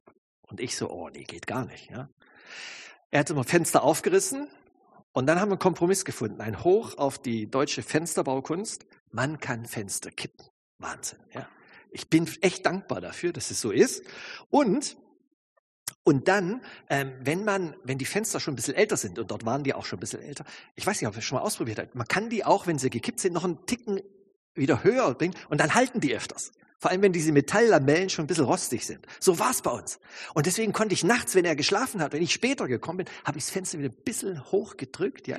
Und 0.49 0.61
ich 0.61 0.77
so, 0.77 0.91
oh 0.91 1.09
nee, 1.09 1.25
geht 1.25 1.47
gar 1.47 1.65
nicht. 1.65 1.91
Ja. 1.91 2.09
Er 3.11 3.21
hat 3.21 3.31
immer 3.31 3.45
Fenster 3.45 3.83
aufgerissen 3.83 4.49
und 5.13 5.27
dann 5.27 5.41
haben 5.41 5.49
wir 5.49 5.55
einen 5.55 5.61
Kompromiss 5.61 6.05
gefunden. 6.05 6.41
Ein 6.41 6.65
Hoch 6.65 6.99
auf 6.99 7.19
die 7.19 7.51
deutsche 7.51 7.83
Fensterbaukunst. 7.83 8.87
Man 9.11 9.39
kann 9.39 9.67
Fenster 9.67 10.11
kippen. 10.11 10.47
Wahnsinn. 10.79 11.21
Ja. 11.33 11.49
Ich 11.91 12.11
bin 12.11 12.29
echt 12.41 12.67
dankbar 12.67 13.01
dafür, 13.01 13.33
dass 13.33 13.51
es 13.51 13.61
so 13.61 13.71
ist. 13.71 14.03
Und 14.51 14.97
und 16.07 16.29
dann, 16.29 16.61
ähm, 16.91 17.15
wenn 17.21 17.45
man, 17.45 17.77
wenn 17.83 17.97
die 17.97 18.05
Fenster 18.05 18.39
schon 18.39 18.53
ein 18.53 18.57
bisschen 18.57 18.75
älter 18.75 18.97
sind, 18.97 19.19
und 19.19 19.31
dort 19.31 19.47
waren 19.47 19.65
die 19.65 19.73
auch 19.73 19.87
schon 19.87 19.99
ein 19.99 20.01
bisschen 20.01 20.21
älter, 20.21 20.45
ich 20.75 20.87
weiß 20.87 21.01
nicht, 21.01 21.09
ob 21.09 21.17
ihr 21.17 21.23
schon 21.23 21.39
mal 21.39 21.45
ausprobiert 21.45 21.79
habt, 21.79 21.95
man 21.95 22.07
kann 22.07 22.29
die 22.29 22.45
auch, 22.45 22.67
wenn 22.67 22.79
sie 22.79 22.91
gekippt 22.91 23.21
sind, 23.21 23.33
noch 23.33 23.45
einen 23.45 23.65
Ticken 23.65 24.01
wieder 24.55 24.85
höher 24.85 25.15
bringen 25.15 25.35
und 25.49 25.61
dann 25.61 25.75
halten 25.75 26.01
die 26.01 26.15
öfters. 26.15 26.53
Vor 26.85 26.91
allem, 26.91 27.01
wenn 27.01 27.15
diese 27.15 27.33
Metalllamellen 27.33 28.11
schon 28.11 28.25
ein 28.25 28.27
bisschen 28.27 28.45
rostig 28.45 28.85
sind. 28.85 29.07
So 29.19 29.39
war 29.39 29.53
es 29.53 29.63
bei 29.63 29.71
uns. 29.71 29.99
Und 30.35 30.45
deswegen 30.45 30.75
konnte 30.75 30.93
ich 30.93 31.03
nachts, 31.03 31.35
wenn 31.35 31.47
er 31.47 31.57
geschlafen 31.57 32.03
hat, 32.03 32.13
wenn 32.13 32.23
ich 32.23 32.35
später 32.35 32.69
gekommen 32.69 32.99
bin, 32.99 33.07
habe 33.25 33.39
ich 33.39 33.45
das 33.45 33.51
Fenster 33.51 33.79
wieder 33.79 33.89
ein 33.89 34.03
bisschen 34.05 34.45
hochgedrückt, 34.53 35.27
ja. 35.27 35.39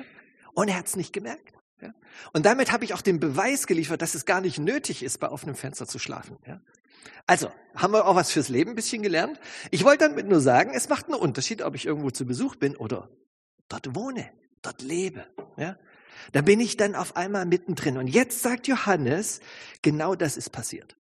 Und 0.54 0.66
er 0.66 0.76
hat 0.76 0.86
es 0.86 0.96
nicht 0.96 1.12
gemerkt. 1.12 1.54
Ja? 1.80 1.94
Und 2.32 2.46
damit 2.46 2.72
habe 2.72 2.84
ich 2.84 2.94
auch 2.94 3.00
den 3.00 3.20
Beweis 3.20 3.68
geliefert, 3.68 4.02
dass 4.02 4.16
es 4.16 4.24
gar 4.24 4.40
nicht 4.40 4.58
nötig 4.58 5.04
ist, 5.04 5.20
bei 5.20 5.28
offenem 5.28 5.54
Fenster 5.54 5.86
zu 5.86 6.00
schlafen. 6.00 6.36
Ja? 6.48 6.60
Also, 7.28 7.52
haben 7.76 7.92
wir 7.92 8.08
auch 8.08 8.16
was 8.16 8.32
fürs 8.32 8.48
Leben 8.48 8.70
ein 8.70 8.74
bisschen 8.74 9.04
gelernt? 9.04 9.38
Ich 9.70 9.84
wollte 9.84 10.08
damit 10.08 10.26
nur 10.26 10.40
sagen, 10.40 10.72
es 10.74 10.88
macht 10.88 11.04
einen 11.04 11.14
Unterschied, 11.14 11.62
ob 11.62 11.76
ich 11.76 11.86
irgendwo 11.86 12.10
zu 12.10 12.26
Besuch 12.26 12.56
bin 12.56 12.74
oder 12.74 13.08
dort 13.68 13.94
wohne, 13.94 14.32
dort 14.62 14.82
lebe. 14.82 15.24
Ja? 15.56 15.78
Da 16.32 16.40
bin 16.40 16.58
ich 16.58 16.76
dann 16.76 16.96
auf 16.96 17.14
einmal 17.14 17.46
mittendrin. 17.46 17.98
Und 17.98 18.08
jetzt 18.08 18.42
sagt 18.42 18.66
Johannes, 18.66 19.38
genau 19.82 20.16
das 20.16 20.36
ist 20.36 20.50
passiert. 20.50 20.95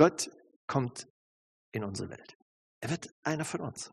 Gott 0.00 0.30
kommt 0.66 1.06
in 1.72 1.84
unsere 1.84 2.08
Welt. 2.08 2.38
Er 2.80 2.88
wird 2.88 3.10
einer 3.22 3.44
von 3.44 3.60
uns. 3.60 3.92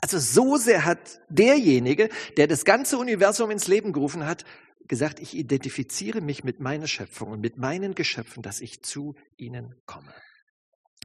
Also 0.00 0.18
so 0.18 0.56
sehr 0.56 0.84
hat 0.84 1.20
derjenige, 1.28 2.08
der 2.36 2.48
das 2.48 2.64
ganze 2.64 2.98
Universum 2.98 3.52
ins 3.52 3.68
Leben 3.68 3.92
gerufen 3.92 4.26
hat, 4.26 4.44
gesagt, 4.88 5.20
ich 5.20 5.36
identifiziere 5.36 6.22
mich 6.22 6.42
mit 6.42 6.58
meiner 6.58 6.88
Schöpfung 6.88 7.30
und 7.30 7.40
mit 7.40 7.56
meinen 7.56 7.94
Geschöpfen, 7.94 8.42
dass 8.42 8.60
ich 8.60 8.82
zu 8.82 9.14
ihnen 9.36 9.80
komme. 9.86 10.12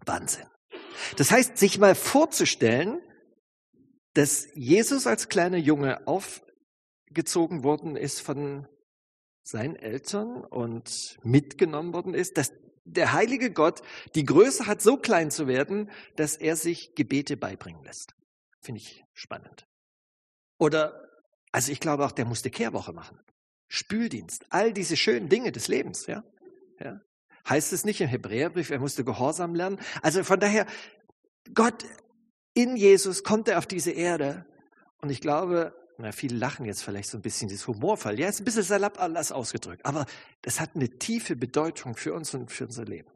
Wahnsinn. 0.03 0.47
Das 1.17 1.29
heißt, 1.29 1.59
sich 1.59 1.77
mal 1.77 1.93
vorzustellen, 1.93 3.01
dass 4.15 4.47
Jesus 4.55 5.05
als 5.05 5.29
kleiner 5.29 5.57
Junge 5.57 6.07
aufgezogen 6.07 7.63
worden 7.63 7.95
ist 7.95 8.19
von 8.19 8.67
seinen 9.43 9.75
Eltern 9.75 10.43
und 10.43 11.19
mitgenommen 11.21 11.93
worden 11.93 12.15
ist, 12.15 12.39
dass 12.39 12.51
der 12.85 13.13
heilige 13.13 13.51
Gott 13.51 13.81
die 14.15 14.25
Größe 14.25 14.65
hat, 14.67 14.81
so 14.81 14.97
klein 14.97 15.31
zu 15.31 15.47
werden, 15.47 15.89
dass 16.15 16.35
er 16.35 16.55
sich 16.55 16.95
Gebete 16.95 17.37
beibringen 17.37 17.83
lässt. 17.83 18.13
Finde 18.61 18.81
ich 18.81 19.03
spannend. 19.13 19.67
Oder, 20.57 21.09
also 21.51 21.71
ich 21.71 21.79
glaube 21.79 22.05
auch, 22.05 22.11
der 22.11 22.25
musste 22.25 22.49
Kehrwoche 22.49 22.93
machen. 22.93 23.19
Spüldienst, 23.67 24.45
all 24.49 24.73
diese 24.73 24.97
schönen 24.97 25.29
Dinge 25.29 25.51
des 25.51 25.67
Lebens, 25.67 26.05
ja. 26.05 26.23
ja. 26.79 27.01
Heißt 27.47 27.73
es 27.73 27.85
nicht 27.85 27.99
im 28.01 28.07
Hebräerbrief, 28.07 28.69
er 28.69 28.79
musste 28.79 29.03
Gehorsam 29.03 29.55
lernen? 29.55 29.79
Also 30.01 30.23
von 30.23 30.39
daher, 30.39 30.65
Gott 31.53 31.85
in 32.53 32.75
Jesus 32.77 33.23
kommt 33.23 33.47
er 33.47 33.57
auf 33.57 33.65
diese 33.65 33.91
Erde 33.91 34.45
und 35.01 35.09
ich 35.09 35.21
glaube, 35.21 35.73
na, 35.97 36.12
viele 36.12 36.38
lachen 36.38 36.65
jetzt 36.65 36.83
vielleicht 36.83 37.09
so 37.09 37.17
ein 37.17 37.21
bisschen 37.21 37.47
dieses 37.47 37.67
Humorfall. 37.67 38.19
Ja, 38.19 38.27
ist 38.27 38.41
ein 38.41 38.45
bisschen 38.45 38.63
salopp 38.63 39.00
alles 39.00 39.31
ausgedrückt, 39.31 39.85
aber 39.85 40.05
das 40.41 40.59
hat 40.59 40.71
eine 40.75 40.89
tiefe 40.89 41.35
Bedeutung 41.35 41.95
für 41.95 42.13
uns 42.13 42.33
und 42.33 42.51
für 42.51 42.65
unser 42.65 42.85
Leben. 42.85 43.12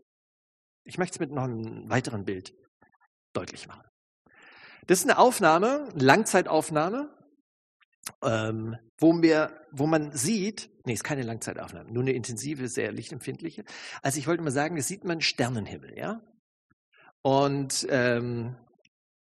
Ich 0.83 0.97
möchte 0.97 1.15
es 1.15 1.19
mit 1.19 1.31
noch 1.31 1.43
einem 1.43 1.89
weiteren 1.89 2.25
Bild 2.25 2.53
deutlich 3.33 3.67
machen. 3.67 3.83
Das 4.85 4.99
ist 4.99 5.05
eine 5.05 5.17
Aufnahme, 5.17 5.89
Langzeitaufnahme, 5.95 7.13
ähm, 8.23 8.77
wo, 8.97 9.11
mir, 9.11 9.51
wo 9.71 9.85
man 9.85 10.11
sieht, 10.13 10.69
nee, 10.85 10.93
ist 10.93 11.03
keine 11.03 11.23
Langzeitaufnahme, 11.23 11.91
nur 11.91 12.03
eine 12.03 12.13
intensive, 12.13 12.69
sehr 12.69 12.91
lichtempfindliche. 12.91 13.65
Also 14.01 14.19
ich 14.19 14.27
wollte 14.27 14.43
mal 14.43 14.51
sagen, 14.51 14.77
das 14.77 14.87
sieht 14.87 15.03
man 15.03 15.21
Sternenhimmel, 15.21 15.97
ja. 15.97 16.21
Und 17.21 17.85
ähm, 17.89 18.55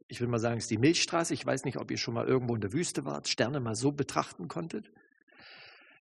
ich 0.09 0.19
will 0.19 0.27
mal 0.27 0.39
sagen, 0.39 0.57
es 0.57 0.65
ist 0.65 0.71
die 0.71 0.77
Milchstraße. 0.77 1.33
Ich 1.35 1.45
weiß 1.45 1.65
nicht, 1.65 1.77
ob 1.77 1.91
ihr 1.91 1.97
schon 1.97 2.15
mal 2.15 2.27
irgendwo 2.27 2.55
in 2.55 2.61
der 2.61 2.73
Wüste 2.73 3.05
wart, 3.05 3.29
Sterne 3.29 3.59
mal 3.59 3.75
so 3.75 3.91
betrachten 3.91 4.47
konntet. 4.47 4.91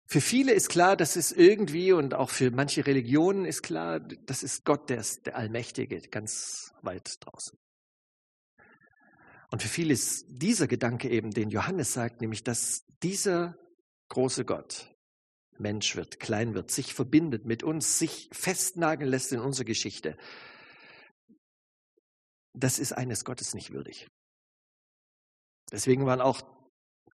Für 0.05 0.19
viele 0.19 0.51
ist 0.51 0.67
klar, 0.67 0.97
dass 0.97 1.15
es 1.15 1.31
irgendwie 1.31 1.93
und 1.93 2.13
auch 2.13 2.29
für 2.29 2.51
manche 2.51 2.85
Religionen 2.85 3.45
ist 3.45 3.63
klar, 3.63 4.01
das 4.01 4.43
ist 4.43 4.65
Gott, 4.65 4.89
der 4.89 4.97
ist 4.97 5.25
der 5.25 5.37
Allmächtige, 5.37 6.01
ganz 6.01 6.73
weit 6.81 7.15
draußen. 7.21 7.57
Und 9.49 9.61
für 9.61 9.69
viele 9.69 9.93
ist 9.93 10.25
dieser 10.27 10.67
Gedanke 10.67 11.09
eben, 11.09 11.31
den 11.31 11.49
Johannes 11.49 11.93
sagt, 11.93 12.19
nämlich, 12.19 12.43
dass 12.43 12.83
dieser 13.01 13.57
große 14.09 14.43
Gott 14.43 14.93
Mensch 15.57 15.95
wird, 15.95 16.19
klein 16.19 16.55
wird, 16.55 16.71
sich 16.71 16.93
verbindet 16.93 17.45
mit 17.45 17.63
uns, 17.63 17.99
sich 17.99 18.29
festnageln 18.33 19.09
lässt 19.09 19.31
in 19.31 19.39
unsere 19.39 19.65
Geschichte. 19.65 20.17
Das 22.53 22.79
ist 22.79 22.93
eines 22.93 23.25
Gottes 23.25 23.53
nicht 23.53 23.71
würdig. 23.71 24.07
Deswegen 25.71 26.05
waren 26.05 26.21
auch 26.21 26.41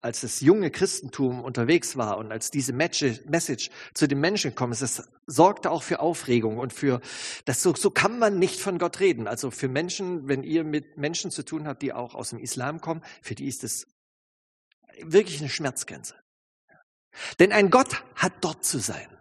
als 0.01 0.21
das 0.21 0.41
junge 0.41 0.69
Christentum 0.69 1.43
unterwegs 1.43 1.97
war 1.97 2.17
und 2.17 2.31
als 2.31 2.51
diese 2.51 2.71
Message 2.71 3.69
zu 3.93 4.07
den 4.07 4.19
Menschen 4.19 4.51
gekommen 4.51 4.73
ist, 4.73 4.81
das 4.81 5.09
sorgte 5.25 5.71
auch 5.71 5.83
für 5.83 5.99
Aufregung 5.99 6.59
und 6.59 6.71
für, 6.71 7.01
das 7.45 7.63
so, 7.63 7.73
so 7.75 7.89
kann 7.89 8.19
man 8.19 8.37
nicht 8.37 8.59
von 8.59 8.77
Gott 8.77 8.99
reden. 8.99 9.27
Also 9.27 9.49
für 9.49 9.67
Menschen, 9.67 10.27
wenn 10.27 10.43
ihr 10.43 10.63
mit 10.63 10.97
Menschen 10.97 11.31
zu 11.31 11.43
tun 11.43 11.67
habt, 11.67 11.81
die 11.81 11.93
auch 11.93 12.13
aus 12.13 12.29
dem 12.29 12.39
Islam 12.39 12.79
kommen, 12.79 13.01
für 13.21 13.35
die 13.35 13.47
ist 13.47 13.63
es 13.63 13.87
wirklich 15.01 15.39
eine 15.39 15.49
Schmerzgrenze. 15.49 16.15
Denn 17.39 17.51
ein 17.51 17.71
Gott 17.71 18.03
hat 18.15 18.33
dort 18.41 18.63
zu 18.63 18.79
sein. 18.79 19.16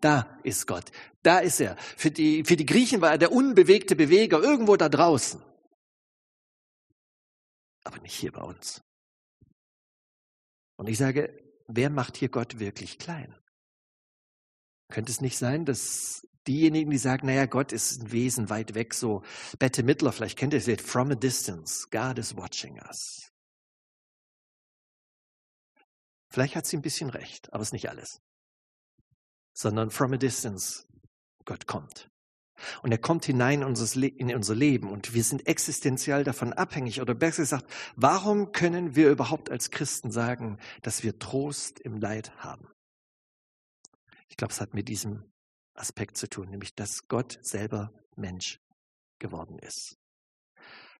Da 0.00 0.38
ist 0.42 0.66
Gott. 0.66 0.90
Da 1.22 1.38
ist 1.38 1.60
er. 1.60 1.76
Für 1.76 2.10
die, 2.10 2.44
für 2.44 2.56
die 2.56 2.66
Griechen 2.66 3.00
war 3.00 3.12
er 3.12 3.18
der 3.18 3.32
unbewegte 3.32 3.96
Beweger 3.96 4.40
irgendwo 4.40 4.76
da 4.76 4.88
draußen. 4.88 5.42
Aber 7.84 7.98
nicht 7.98 8.14
hier 8.14 8.32
bei 8.32 8.42
uns. 8.42 8.82
Und 10.76 10.88
ich 10.88 10.98
sage, 10.98 11.42
wer 11.66 11.90
macht 11.90 12.16
hier 12.16 12.28
Gott 12.28 12.58
wirklich 12.58 12.98
klein? 12.98 13.34
Könnte 14.88 15.10
es 15.10 15.20
nicht 15.20 15.38
sein, 15.38 15.64
dass 15.64 16.26
diejenigen, 16.46 16.90
die 16.90 16.98
sagen, 16.98 17.26
naja, 17.26 17.46
Gott 17.46 17.72
ist 17.72 18.02
ein 18.02 18.12
Wesen 18.12 18.50
weit 18.50 18.74
weg, 18.74 18.94
so 18.94 19.24
Bette 19.58 19.82
Mittler, 19.82 20.12
vielleicht 20.12 20.38
kennt 20.38 20.52
ihr 20.52 20.64
es, 20.64 20.82
from 20.82 21.10
a 21.10 21.14
distance, 21.14 21.88
God 21.90 22.18
is 22.18 22.36
watching 22.36 22.78
us. 22.88 23.32
Vielleicht 26.30 26.54
hat 26.54 26.66
sie 26.66 26.76
ein 26.76 26.82
bisschen 26.82 27.10
recht, 27.10 27.52
aber 27.52 27.62
es 27.62 27.68
ist 27.68 27.72
nicht 27.72 27.88
alles. 27.88 28.20
Sondern 29.56 29.90
from 29.90 30.12
a 30.12 30.16
distance, 30.18 30.84
Gott 31.46 31.66
kommt. 31.66 32.10
Und 32.82 32.92
er 32.92 32.98
kommt 32.98 33.24
hinein 33.24 33.62
in 33.62 34.34
unser 34.34 34.54
Leben 34.54 34.90
und 34.90 35.14
wir 35.14 35.24
sind 35.24 35.46
existenziell 35.46 36.24
davon 36.24 36.52
abhängig. 36.52 37.00
Oder 37.00 37.14
besser 37.14 37.42
gesagt, 37.42 37.70
warum 37.96 38.52
können 38.52 38.96
wir 38.96 39.10
überhaupt 39.10 39.50
als 39.50 39.70
Christen 39.70 40.10
sagen, 40.10 40.58
dass 40.82 41.02
wir 41.02 41.18
Trost 41.18 41.80
im 41.80 41.98
Leid 41.98 42.34
haben? 42.38 42.68
Ich 44.28 44.36
glaube, 44.36 44.52
es 44.52 44.60
hat 44.60 44.74
mit 44.74 44.88
diesem 44.88 45.30
Aspekt 45.74 46.16
zu 46.16 46.28
tun, 46.28 46.50
nämlich 46.50 46.74
dass 46.74 47.08
Gott 47.08 47.38
selber 47.42 47.92
Mensch 48.16 48.58
geworden 49.18 49.58
ist. 49.58 49.96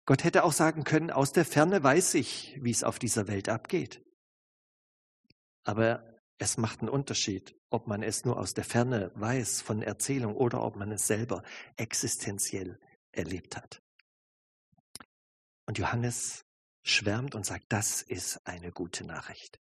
Gott 0.04 0.24
hätte 0.24 0.44
auch 0.44 0.52
sagen 0.52 0.84
können, 0.84 1.10
aus 1.10 1.32
der 1.32 1.44
Ferne 1.44 1.82
weiß 1.82 2.14
ich, 2.14 2.56
wie 2.60 2.70
es 2.70 2.84
auf 2.84 2.98
dieser 2.98 3.28
Welt 3.28 3.48
abgeht. 3.48 4.02
Aber 5.64 6.15
es 6.38 6.58
macht 6.58 6.80
einen 6.80 6.88
Unterschied, 6.88 7.56
ob 7.70 7.86
man 7.86 8.02
es 8.02 8.24
nur 8.24 8.38
aus 8.38 8.54
der 8.54 8.64
Ferne 8.64 9.10
weiß 9.14 9.62
von 9.62 9.82
Erzählung 9.82 10.36
oder 10.36 10.62
ob 10.62 10.76
man 10.76 10.92
es 10.92 11.06
selber 11.06 11.42
existenziell 11.76 12.78
erlebt 13.12 13.56
hat. 13.56 13.82
Und 15.66 15.78
Johannes 15.78 16.44
schwärmt 16.84 17.34
und 17.34 17.44
sagt, 17.44 17.66
das 17.70 18.02
ist 18.02 18.46
eine 18.46 18.70
gute 18.70 19.04
Nachricht. 19.04 19.60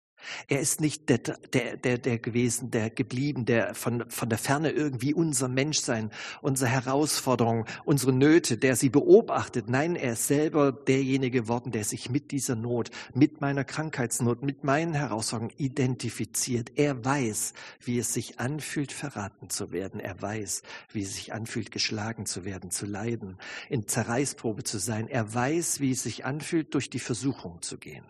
Er 0.48 0.60
ist 0.60 0.80
nicht 0.80 1.08
der, 1.08 1.18
der, 1.18 1.76
der, 1.76 1.98
der 1.98 2.18
gewesen, 2.18 2.70
der 2.70 2.90
geblieben, 2.90 3.46
der 3.46 3.74
von, 3.74 4.04
von 4.10 4.28
der 4.28 4.38
Ferne 4.38 4.70
irgendwie 4.70 5.14
unser 5.14 5.48
Menschsein, 5.48 6.10
unsere 6.42 6.70
Herausforderungen, 6.70 7.64
unsere 7.84 8.12
Nöte, 8.12 8.58
der 8.58 8.76
sie 8.76 8.90
beobachtet. 8.90 9.68
Nein, 9.68 9.96
er 9.96 10.12
ist 10.12 10.26
selber 10.26 10.72
derjenige 10.72 11.42
geworden, 11.42 11.70
der 11.70 11.84
sich 11.84 12.10
mit 12.10 12.32
dieser 12.32 12.56
Not, 12.56 12.90
mit 13.14 13.40
meiner 13.40 13.64
Krankheitsnot, 13.64 14.42
mit 14.42 14.64
meinen 14.64 14.94
Herausforderungen 14.94 15.54
identifiziert. 15.56 16.72
Er 16.76 17.04
weiß, 17.04 17.54
wie 17.80 17.98
es 17.98 18.12
sich 18.12 18.40
anfühlt, 18.40 18.92
verraten 18.92 19.50
zu 19.50 19.70
werden. 19.70 20.00
Er 20.00 20.20
weiß, 20.20 20.62
wie 20.92 21.02
es 21.02 21.14
sich 21.14 21.32
anfühlt, 21.32 21.70
geschlagen 21.70 22.26
zu 22.26 22.44
werden, 22.44 22.70
zu 22.70 22.86
leiden, 22.86 23.38
in 23.68 23.86
Zerreißprobe 23.86 24.64
zu 24.64 24.78
sein. 24.78 25.08
Er 25.08 25.32
weiß, 25.32 25.80
wie 25.80 25.92
es 25.92 26.02
sich 26.02 26.24
anfühlt, 26.24 26.74
durch 26.74 26.90
die 26.90 26.98
Versuchung 26.98 27.62
zu 27.62 27.78
gehen. 27.78 28.04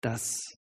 Das 0.00 0.57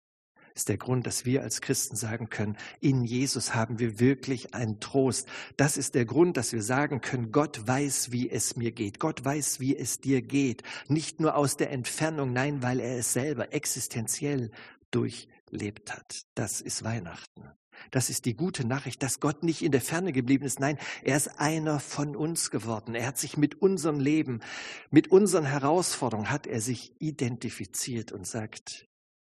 ist 0.58 0.70
der 0.70 0.78
Grund, 0.78 1.06
dass 1.06 1.26
wir 1.26 1.44
als 1.44 1.62
Christen 1.62 1.96
sagen 1.96 2.30
können, 2.30 2.58
in 2.82 3.04
Jesus 3.04 3.54
haben 3.54 3.80
wir 3.80 4.00
wirklich 4.00 4.54
einen 4.54 4.80
Trost. 4.80 5.28
Das 5.56 5.78
ist 5.78 5.96
der 5.96 6.06
Grund, 6.06 6.36
dass 6.36 6.52
wir 6.52 6.64
sagen 6.64 7.00
können, 7.00 7.32
Gott 7.32 7.68
weiß, 7.68 8.12
wie 8.12 8.30
es 8.30 8.56
mir 8.56 8.72
geht. 8.72 9.00
Gott 9.00 9.24
weiß, 9.24 9.60
wie 9.60 9.78
es 9.78 10.02
dir 10.02 10.22
geht. 10.22 10.64
Nicht 10.88 11.20
nur 11.20 11.36
aus 11.36 11.58
der 11.58 11.72
Entfernung, 11.72 12.34
nein, 12.34 12.64
weil 12.64 12.80
er 12.80 12.98
es 12.98 13.14
selber 13.14 13.54
existenziell 13.54 14.52
durchlebt 14.92 15.94
hat. 15.94 16.24
Das 16.34 16.60
ist 16.60 16.84
Weihnachten. 16.84 17.44
Das 17.92 18.10
ist 18.10 18.26
die 18.26 18.36
gute 18.36 18.66
Nachricht, 18.66 19.04
dass 19.04 19.20
Gott 19.20 19.44
nicht 19.44 19.62
in 19.62 19.72
der 19.72 19.82
Ferne 19.82 20.12
geblieben 20.12 20.46
ist. 20.46 20.60
Nein, 20.60 20.80
er 21.04 21.18
ist 21.18 21.40
einer 21.40 21.80
von 21.80 22.16
uns 22.16 22.50
geworden. 22.50 22.96
Er 22.96 23.06
hat 23.06 23.20
sich 23.20 23.38
mit 23.38 23.62
unserem 23.62 24.00
Leben, 24.00 24.42
mit 24.90 25.12
unseren 25.12 25.46
Herausforderungen, 25.46 26.32
hat 26.32 26.48
er 26.48 26.62
sich 26.62 26.94
identifiziert 27.00 28.12
und 28.12 28.26
sagt, 28.26 28.88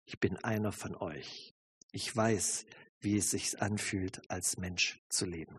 ich 0.10 0.20
bin 0.20 0.44
einer 0.44 0.72
von 0.72 0.96
euch. 0.96 1.54
Ich 1.92 2.16
weiß, 2.16 2.66
wie 3.00 3.18
es 3.18 3.30
sich 3.30 3.62
anfühlt, 3.62 4.22
als 4.28 4.58
Mensch 4.58 5.00
zu 5.08 5.24
leben. 5.24 5.56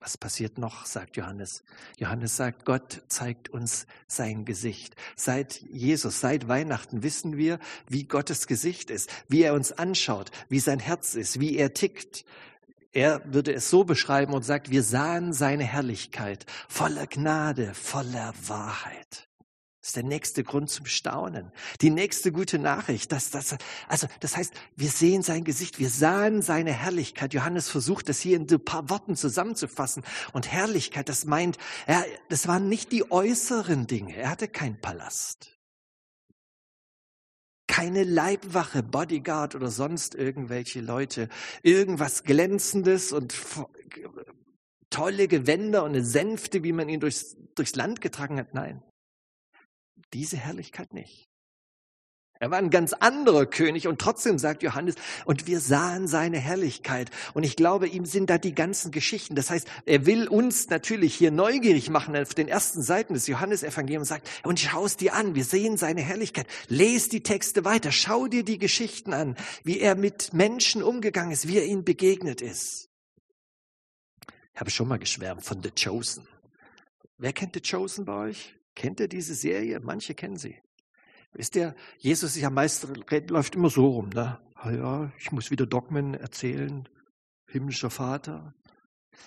Was 0.00 0.18
passiert 0.18 0.58
noch, 0.58 0.84
sagt 0.84 1.16
Johannes. 1.16 1.64
Johannes 1.96 2.36
sagt, 2.36 2.66
Gott 2.66 3.04
zeigt 3.08 3.48
uns 3.48 3.86
sein 4.06 4.44
Gesicht. 4.44 4.96
Seit 5.16 5.62
Jesus, 5.62 6.20
seit 6.20 6.46
Weihnachten 6.46 7.02
wissen 7.02 7.38
wir, 7.38 7.58
wie 7.88 8.04
Gottes 8.04 8.46
Gesicht 8.46 8.90
ist, 8.90 9.10
wie 9.28 9.40
er 9.40 9.54
uns 9.54 9.72
anschaut, 9.72 10.30
wie 10.50 10.60
sein 10.60 10.78
Herz 10.78 11.14
ist, 11.14 11.40
wie 11.40 11.56
er 11.56 11.72
tickt. 11.72 12.26
Er 12.92 13.22
würde 13.32 13.54
es 13.54 13.70
so 13.70 13.84
beschreiben 13.84 14.34
und 14.34 14.44
sagt, 14.44 14.70
wir 14.70 14.82
sahen 14.82 15.32
seine 15.32 15.64
Herrlichkeit 15.64 16.44
voller 16.68 17.06
Gnade, 17.06 17.72
voller 17.72 18.34
Wahrheit. 18.46 19.26
Das 19.86 19.90
ist 19.90 19.96
der 19.98 20.02
nächste 20.02 20.42
Grund 20.42 20.68
zum 20.68 20.84
Staunen. 20.86 21.52
Die 21.80 21.90
nächste 21.90 22.32
gute 22.32 22.58
Nachricht. 22.58 23.12
Dass, 23.12 23.30
dass, 23.30 23.56
also, 23.86 24.08
das 24.18 24.36
heißt, 24.36 24.52
wir 24.74 24.88
sehen 24.88 25.22
sein 25.22 25.44
Gesicht, 25.44 25.78
wir 25.78 25.90
sahen 25.90 26.42
seine 26.42 26.72
Herrlichkeit. 26.72 27.32
Johannes 27.32 27.68
versucht, 27.68 28.08
das 28.08 28.18
hier 28.18 28.36
in 28.36 28.48
ein 28.50 28.64
paar 28.64 28.90
Worten 28.90 29.14
zusammenzufassen. 29.14 30.02
Und 30.32 30.50
Herrlichkeit, 30.50 31.08
das 31.08 31.24
meint, 31.24 31.56
er, 31.86 32.04
das 32.28 32.48
waren 32.48 32.68
nicht 32.68 32.90
die 32.90 33.12
äußeren 33.12 33.86
Dinge. 33.86 34.16
Er 34.16 34.28
hatte 34.28 34.48
keinen 34.48 34.80
Palast. 34.80 35.56
Keine 37.68 38.02
Leibwache, 38.02 38.82
Bodyguard 38.82 39.54
oder 39.54 39.70
sonst 39.70 40.16
irgendwelche 40.16 40.80
Leute. 40.80 41.28
Irgendwas 41.62 42.24
Glänzendes 42.24 43.12
und 43.12 43.36
tolle 44.90 45.28
Gewänder 45.28 45.84
und 45.84 45.90
eine 45.90 46.04
Sänfte, 46.04 46.64
wie 46.64 46.72
man 46.72 46.88
ihn 46.88 46.98
durchs, 46.98 47.36
durchs 47.54 47.76
Land 47.76 48.00
getragen 48.00 48.40
hat. 48.40 48.52
Nein 48.52 48.82
diese 50.12 50.36
Herrlichkeit 50.36 50.92
nicht. 50.92 51.28
Er 52.38 52.50
war 52.50 52.58
ein 52.58 52.68
ganz 52.68 52.92
anderer 52.92 53.46
König 53.46 53.88
und 53.88 53.98
trotzdem 53.98 54.38
sagt 54.38 54.62
Johannes, 54.62 54.96
und 55.24 55.46
wir 55.46 55.58
sahen 55.58 56.06
seine 56.06 56.38
Herrlichkeit. 56.38 57.10
Und 57.32 57.44
ich 57.44 57.56
glaube, 57.56 57.88
ihm 57.88 58.04
sind 58.04 58.28
da 58.28 58.36
die 58.36 58.54
ganzen 58.54 58.90
Geschichten. 58.90 59.34
Das 59.34 59.48
heißt, 59.48 59.66
er 59.86 60.04
will 60.04 60.28
uns 60.28 60.68
natürlich 60.68 61.14
hier 61.14 61.30
neugierig 61.30 61.88
machen 61.88 62.14
auf 62.14 62.34
den 62.34 62.46
ersten 62.46 62.82
Seiten 62.82 63.14
des 63.14 63.26
Johannesevangeliums 63.26 64.10
und 64.10 64.16
sagt, 64.16 64.28
und 64.44 64.60
schau 64.60 64.84
es 64.84 64.98
dir 64.98 65.14
an, 65.14 65.34
wir 65.34 65.44
sehen 65.44 65.78
seine 65.78 66.02
Herrlichkeit. 66.02 66.46
Les 66.68 67.08
die 67.08 67.22
Texte 67.22 67.64
weiter, 67.64 67.90
schau 67.90 68.26
dir 68.26 68.44
die 68.44 68.58
Geschichten 68.58 69.14
an, 69.14 69.34
wie 69.64 69.80
er 69.80 69.94
mit 69.94 70.34
Menschen 70.34 70.82
umgegangen 70.82 71.32
ist, 71.32 71.48
wie 71.48 71.56
er 71.56 71.64
ihnen 71.64 71.84
begegnet 71.84 72.42
ist. 72.42 72.90
Ich 74.52 74.60
habe 74.60 74.70
schon 74.70 74.88
mal 74.88 74.98
geschwärmt 74.98 75.42
von 75.42 75.62
The 75.62 75.70
Chosen. 75.70 76.28
Wer 77.16 77.32
kennt 77.32 77.54
The 77.54 77.62
Chosen 77.62 78.04
bei 78.04 78.28
euch? 78.28 78.55
Kennt 78.76 79.00
ihr 79.00 79.08
diese 79.08 79.34
Serie? 79.34 79.80
Manche 79.80 80.14
kennen 80.14 80.36
sie. 80.36 80.60
Wisst 81.32 81.56
ihr, 81.56 81.74
Jesus 81.98 82.36
ist 82.36 82.42
ja 82.42 82.50
meist, 82.50 82.86
läuft 83.28 83.56
immer 83.56 83.70
so 83.70 83.88
rum. 83.88 84.10
Ne? 84.10 84.40
Ah 84.54 84.70
ja, 84.70 85.12
ich 85.18 85.32
muss 85.32 85.50
wieder 85.50 85.66
Dogmen 85.66 86.14
erzählen. 86.14 86.88
Himmlischer 87.48 87.90
Vater. 87.90 88.54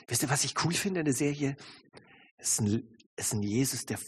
Wisst 0.07 0.23
ihr, 0.23 0.29
was 0.29 0.43
ich 0.43 0.63
cool 0.63 0.73
finde 0.73 1.01
in 1.01 1.05
der 1.05 1.13
Serie? 1.13 1.57
Es 2.37 2.53
ist 2.53 2.61
ein, 2.61 2.95
es 3.15 3.27
ist 3.27 3.33
ein 3.33 3.43
Jesus, 3.43 3.85
der, 3.85 3.99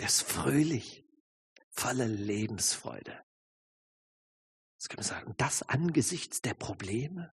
der 0.00 0.06
ist 0.06 0.22
fröhlich, 0.22 1.04
voller 1.70 2.08
Lebensfreude. 2.08 3.22
Das 4.78 4.88
können 4.88 5.00
wir 5.00 5.04
sagen. 5.04 5.34
Das 5.36 5.62
angesichts 5.62 6.40
der 6.40 6.54
Probleme, 6.54 7.32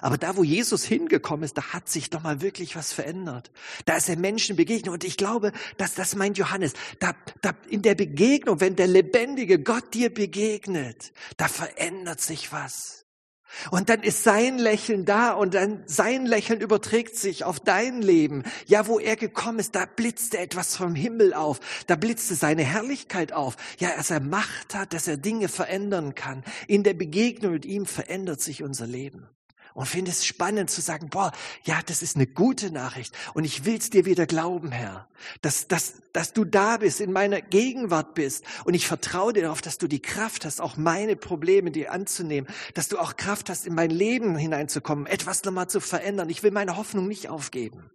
aber 0.00 0.18
da, 0.18 0.36
wo 0.36 0.44
Jesus 0.44 0.84
hingekommen 0.84 1.44
ist, 1.44 1.56
da 1.56 1.72
hat 1.72 1.88
sich 1.88 2.10
doch 2.10 2.22
mal 2.22 2.40
wirklich 2.40 2.76
was 2.76 2.92
verändert. 2.92 3.50
Da 3.84 3.96
ist 3.96 4.08
er 4.08 4.16
Menschen 4.16 4.56
begegnet. 4.56 4.92
Und 4.92 5.04
ich 5.04 5.16
glaube, 5.16 5.52
dass 5.76 5.94
das 5.94 6.14
meint 6.14 6.38
Johannes. 6.38 6.74
Da, 6.98 7.14
da 7.42 7.54
in 7.68 7.82
der 7.82 7.94
Begegnung, 7.94 8.60
wenn 8.60 8.76
der 8.76 8.86
lebendige 8.86 9.58
Gott 9.58 9.94
dir 9.94 10.12
begegnet, 10.12 11.12
da 11.36 11.48
verändert 11.48 12.20
sich 12.20 12.52
was. 12.52 13.06
Und 13.70 13.88
dann 13.88 14.02
ist 14.02 14.24
sein 14.24 14.58
Lächeln 14.58 15.04
da 15.04 15.32
und 15.32 15.54
dann 15.54 15.82
sein 15.86 16.26
Lächeln 16.26 16.60
überträgt 16.60 17.16
sich 17.16 17.44
auf 17.44 17.60
dein 17.60 18.02
Leben. 18.02 18.42
Ja, 18.66 18.86
wo 18.86 18.98
er 18.98 19.16
gekommen 19.16 19.60
ist, 19.60 19.74
da 19.74 19.86
blitzte 19.86 20.38
etwas 20.38 20.76
vom 20.76 20.94
Himmel 20.94 21.32
auf. 21.32 21.60
Da 21.86 21.96
blitzte 21.96 22.34
seine 22.34 22.64
Herrlichkeit 22.64 23.32
auf. 23.32 23.56
Ja, 23.78 23.96
dass 23.96 24.10
er 24.10 24.20
Macht 24.20 24.74
hat, 24.74 24.92
dass 24.92 25.08
er 25.08 25.16
Dinge 25.16 25.48
verändern 25.48 26.14
kann. 26.14 26.44
In 26.66 26.82
der 26.82 26.94
Begegnung 26.94 27.52
mit 27.52 27.64
ihm 27.64 27.86
verändert 27.86 28.40
sich 28.40 28.62
unser 28.62 28.86
Leben 28.86 29.28
und 29.76 29.84
finde 29.84 30.10
es 30.10 30.24
spannend 30.24 30.70
zu 30.70 30.80
sagen, 30.80 31.10
boah, 31.10 31.32
ja, 31.64 31.80
das 31.84 32.00
ist 32.00 32.16
eine 32.16 32.26
gute 32.26 32.70
Nachricht 32.70 33.14
und 33.34 33.44
ich 33.44 33.66
will's 33.66 33.90
dir 33.90 34.06
wieder 34.06 34.26
glauben, 34.26 34.72
Herr, 34.72 35.06
dass, 35.42 35.68
dass, 35.68 36.02
dass 36.14 36.32
du 36.32 36.46
da 36.46 36.78
bist, 36.78 37.02
in 37.02 37.12
meiner 37.12 37.42
Gegenwart 37.42 38.14
bist 38.14 38.42
und 38.64 38.72
ich 38.72 38.86
vertraue 38.86 39.34
dir 39.34 39.42
darauf, 39.42 39.60
dass 39.60 39.76
du 39.76 39.86
die 39.86 40.00
Kraft 40.00 40.46
hast, 40.46 40.62
auch 40.62 40.78
meine 40.78 41.14
Probleme 41.14 41.70
dir 41.70 41.92
anzunehmen, 41.92 42.48
dass 42.72 42.88
du 42.88 42.98
auch 42.98 43.16
Kraft 43.16 43.50
hast, 43.50 43.66
in 43.66 43.74
mein 43.74 43.90
Leben 43.90 44.34
hineinzukommen, 44.36 45.04
etwas 45.04 45.44
nochmal 45.44 45.68
zu 45.68 45.80
verändern. 45.80 46.30
Ich 46.30 46.42
will 46.42 46.52
meine 46.52 46.78
Hoffnung 46.78 47.06
nicht 47.06 47.28
aufgeben. 47.28 47.90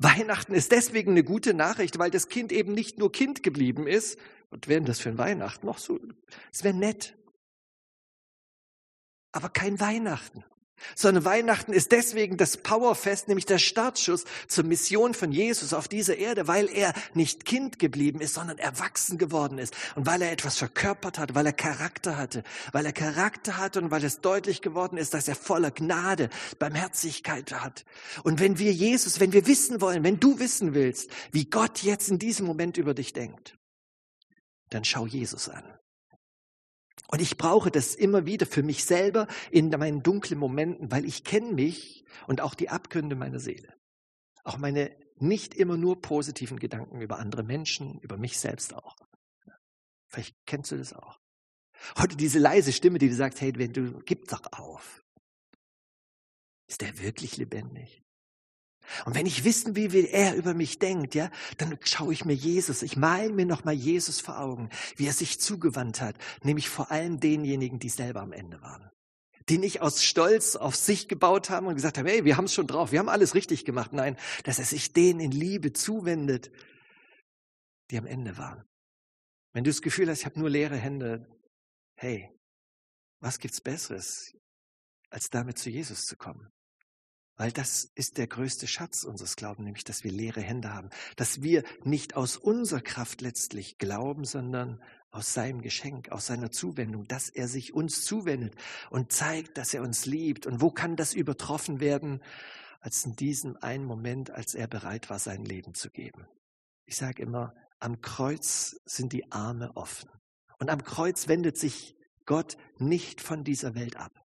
Weihnachten 0.00 0.52
ist 0.52 0.72
deswegen 0.72 1.12
eine 1.12 1.22
gute 1.22 1.54
Nachricht, 1.54 2.00
weil 2.00 2.10
das 2.10 2.28
Kind 2.28 2.50
eben 2.50 2.74
nicht 2.74 2.98
nur 2.98 3.12
Kind 3.12 3.44
geblieben 3.44 3.86
ist. 3.86 4.18
Und 4.50 4.66
wären 4.66 4.84
das 4.84 4.98
für 4.98 5.08
ein 5.10 5.18
Weihnachten 5.18 5.64
noch 5.64 5.78
so? 5.78 5.98
Es 6.52 6.62
wäre 6.64 6.74
nett. 6.74 7.16
Aber 9.32 9.48
kein 9.48 9.80
Weihnachten 9.80 10.44
sondern 10.94 11.24
Weihnachten 11.24 11.72
ist 11.72 11.92
deswegen 11.92 12.36
das 12.36 12.56
Powerfest, 12.56 13.28
nämlich 13.28 13.46
der 13.46 13.58
Startschuss 13.58 14.24
zur 14.48 14.64
Mission 14.64 15.14
von 15.14 15.32
Jesus 15.32 15.72
auf 15.72 15.88
dieser 15.88 16.16
Erde, 16.16 16.48
weil 16.48 16.68
er 16.68 16.92
nicht 17.14 17.44
Kind 17.44 17.78
geblieben 17.78 18.20
ist, 18.20 18.34
sondern 18.34 18.58
erwachsen 18.58 19.18
geworden 19.18 19.58
ist 19.58 19.74
und 19.96 20.06
weil 20.06 20.22
er 20.22 20.32
etwas 20.32 20.58
verkörpert 20.58 21.18
hat, 21.18 21.34
weil 21.34 21.46
er 21.46 21.52
Charakter 21.52 22.16
hatte, 22.16 22.42
weil 22.72 22.86
er 22.86 22.92
Charakter 22.92 23.56
hat 23.56 23.76
und 23.76 23.90
weil 23.90 24.04
es 24.04 24.20
deutlich 24.20 24.62
geworden 24.62 24.96
ist, 24.96 25.14
dass 25.14 25.28
er 25.28 25.34
voller 25.34 25.70
Gnade, 25.70 26.30
Barmherzigkeit 26.58 27.52
hat. 27.52 27.84
Und 28.22 28.40
wenn 28.40 28.58
wir 28.58 28.72
Jesus, 28.72 29.20
wenn 29.20 29.32
wir 29.32 29.46
wissen 29.46 29.80
wollen, 29.80 30.04
wenn 30.04 30.20
du 30.20 30.38
wissen 30.38 30.74
willst, 30.74 31.10
wie 31.30 31.46
Gott 31.46 31.82
jetzt 31.82 32.08
in 32.08 32.18
diesem 32.18 32.46
Moment 32.46 32.76
über 32.76 32.94
dich 32.94 33.12
denkt, 33.12 33.58
dann 34.70 34.84
schau 34.84 35.06
Jesus 35.06 35.48
an. 35.48 35.64
Und 37.12 37.20
ich 37.20 37.36
brauche 37.36 37.70
das 37.70 37.94
immer 37.94 38.24
wieder 38.24 38.46
für 38.46 38.62
mich 38.62 38.86
selber 38.86 39.28
in 39.50 39.68
meinen 39.68 40.02
dunklen 40.02 40.40
Momenten, 40.40 40.90
weil 40.90 41.04
ich 41.04 41.24
kenne 41.24 41.52
mich 41.52 42.06
und 42.26 42.40
auch 42.40 42.54
die 42.54 42.70
Abgründe 42.70 43.16
meiner 43.16 43.38
Seele. 43.38 43.74
Auch 44.44 44.56
meine 44.56 44.96
nicht 45.16 45.54
immer 45.54 45.76
nur 45.76 46.00
positiven 46.00 46.58
Gedanken 46.58 47.02
über 47.02 47.18
andere 47.18 47.42
Menschen, 47.42 48.00
über 48.00 48.16
mich 48.16 48.38
selbst 48.38 48.74
auch. 48.74 48.96
Vielleicht 50.08 50.34
kennst 50.46 50.72
du 50.72 50.78
das 50.78 50.94
auch. 50.94 51.20
Heute 51.98 52.16
diese 52.16 52.38
leise 52.38 52.72
Stimme, 52.72 52.98
die 52.98 53.10
dir 53.10 53.14
sagt, 53.14 53.42
hey, 53.42 53.52
wenn 53.56 53.74
du, 53.74 54.00
gib 54.06 54.28
doch 54.28 54.44
auf. 54.50 55.04
Ist 56.66 56.80
der 56.80 56.98
wirklich 56.98 57.36
lebendig? 57.36 58.01
Und 59.04 59.14
wenn 59.14 59.26
ich 59.26 59.44
wissen 59.44 59.76
will, 59.76 59.92
wie 59.92 60.06
er 60.06 60.34
über 60.34 60.54
mich 60.54 60.78
denkt, 60.78 61.14
ja, 61.14 61.30
dann 61.58 61.78
schaue 61.84 62.12
ich 62.12 62.24
mir 62.24 62.34
Jesus, 62.34 62.82
ich 62.82 62.96
male 62.96 63.30
mir 63.30 63.46
nochmal 63.46 63.74
Jesus 63.74 64.20
vor 64.20 64.38
Augen, 64.38 64.70
wie 64.96 65.06
er 65.06 65.12
sich 65.12 65.40
zugewandt 65.40 66.00
hat, 66.00 66.16
nämlich 66.42 66.68
vor 66.68 66.90
allem 66.90 67.20
denjenigen, 67.20 67.78
die 67.78 67.88
selber 67.88 68.20
am 68.20 68.32
Ende 68.32 68.60
waren. 68.62 68.90
Die 69.48 69.58
nicht 69.58 69.80
aus 69.80 70.04
Stolz 70.04 70.54
auf 70.54 70.76
sich 70.76 71.08
gebaut 71.08 71.50
haben 71.50 71.66
und 71.66 71.74
gesagt 71.74 71.98
haben, 71.98 72.06
hey, 72.06 72.24
wir 72.24 72.36
haben 72.36 72.44
es 72.44 72.54
schon 72.54 72.66
drauf, 72.66 72.92
wir 72.92 73.00
haben 73.00 73.08
alles 73.08 73.34
richtig 73.34 73.64
gemacht. 73.64 73.92
Nein, 73.92 74.16
dass 74.44 74.58
er 74.58 74.64
sich 74.64 74.92
denen 74.92 75.20
in 75.20 75.32
Liebe 75.32 75.72
zuwendet, 75.72 76.52
die 77.90 77.98
am 77.98 78.06
Ende 78.06 78.38
waren. 78.38 78.64
Wenn 79.52 79.64
du 79.64 79.70
das 79.70 79.82
Gefühl 79.82 80.08
hast, 80.08 80.20
ich 80.20 80.26
habe 80.26 80.38
nur 80.38 80.48
leere 80.48 80.76
Hände, 80.76 81.26
hey, 81.96 82.30
was 83.20 83.38
gibt's 83.38 83.60
Besseres, 83.60 84.32
als 85.10 85.28
damit 85.28 85.58
zu 85.58 85.70
Jesus 85.70 86.06
zu 86.06 86.16
kommen? 86.16 86.50
Weil 87.42 87.50
das 87.50 87.90
ist 87.96 88.18
der 88.18 88.28
größte 88.28 88.68
Schatz 88.68 89.02
unseres 89.02 89.34
Glaubens, 89.34 89.64
nämlich 89.64 89.82
dass 89.82 90.04
wir 90.04 90.12
leere 90.12 90.40
Hände 90.40 90.72
haben. 90.72 90.90
Dass 91.16 91.42
wir 91.42 91.64
nicht 91.82 92.14
aus 92.14 92.36
unserer 92.36 92.82
Kraft 92.82 93.20
letztlich 93.20 93.78
glauben, 93.78 94.24
sondern 94.24 94.80
aus 95.10 95.34
seinem 95.34 95.60
Geschenk, 95.60 96.12
aus 96.12 96.26
seiner 96.26 96.52
Zuwendung, 96.52 97.08
dass 97.08 97.30
er 97.30 97.48
sich 97.48 97.74
uns 97.74 98.04
zuwendet 98.04 98.54
und 98.90 99.10
zeigt, 99.10 99.58
dass 99.58 99.74
er 99.74 99.82
uns 99.82 100.06
liebt. 100.06 100.46
Und 100.46 100.60
wo 100.60 100.70
kann 100.70 100.94
das 100.94 101.14
übertroffen 101.14 101.80
werden, 101.80 102.22
als 102.78 103.04
in 103.04 103.16
diesem 103.16 103.56
einen 103.56 103.86
Moment, 103.86 104.30
als 104.30 104.54
er 104.54 104.68
bereit 104.68 105.10
war, 105.10 105.18
sein 105.18 105.44
Leben 105.44 105.74
zu 105.74 105.90
geben? 105.90 106.28
Ich 106.86 106.94
sage 106.94 107.24
immer, 107.24 107.54
am 107.80 108.00
Kreuz 108.00 108.76
sind 108.84 109.12
die 109.12 109.32
Arme 109.32 109.72
offen. 109.74 110.08
Und 110.60 110.70
am 110.70 110.84
Kreuz 110.84 111.26
wendet 111.26 111.58
sich 111.58 111.96
Gott 112.24 112.56
nicht 112.78 113.20
von 113.20 113.42
dieser 113.42 113.74
Welt 113.74 113.96
ab. 113.96 114.21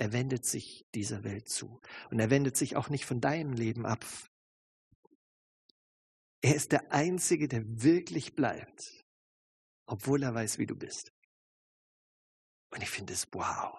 Er 0.00 0.14
wendet 0.14 0.46
sich 0.46 0.86
dieser 0.94 1.24
Welt 1.24 1.50
zu. 1.50 1.78
Und 2.10 2.20
er 2.20 2.30
wendet 2.30 2.56
sich 2.56 2.74
auch 2.74 2.88
nicht 2.88 3.04
von 3.04 3.20
deinem 3.20 3.52
Leben 3.52 3.84
ab. 3.84 4.06
Er 6.40 6.54
ist 6.54 6.72
der 6.72 6.90
Einzige, 6.90 7.48
der 7.48 7.82
wirklich 7.82 8.34
bleibt, 8.34 9.04
obwohl 9.84 10.22
er 10.22 10.34
weiß, 10.34 10.56
wie 10.56 10.64
du 10.64 10.74
bist. 10.74 11.12
Und 12.70 12.82
ich 12.82 12.88
finde 12.88 13.12
es, 13.12 13.28
wow, 13.32 13.76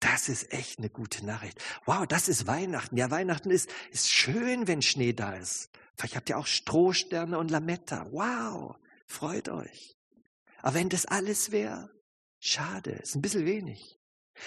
das 0.00 0.30
ist 0.30 0.50
echt 0.50 0.78
eine 0.78 0.88
gute 0.88 1.26
Nachricht. 1.26 1.62
Wow, 1.84 2.06
das 2.06 2.30
ist 2.30 2.46
Weihnachten. 2.46 2.96
Ja, 2.96 3.10
Weihnachten 3.10 3.50
ist, 3.50 3.70
ist 3.90 4.10
schön, 4.10 4.66
wenn 4.66 4.80
Schnee 4.80 5.12
da 5.12 5.34
ist. 5.34 5.68
Vielleicht 5.94 6.16
habt 6.16 6.30
ihr 6.30 6.38
auch 6.38 6.46
Strohsterne 6.46 7.36
und 7.36 7.50
Lametta. 7.50 8.10
Wow, 8.12 8.78
freut 9.06 9.50
euch. 9.50 9.94
Aber 10.62 10.72
wenn 10.72 10.88
das 10.88 11.04
alles 11.04 11.50
wäre, 11.50 11.90
schade, 12.40 12.92
ist 12.92 13.14
ein 13.14 13.20
bisschen 13.20 13.44
wenig. 13.44 13.97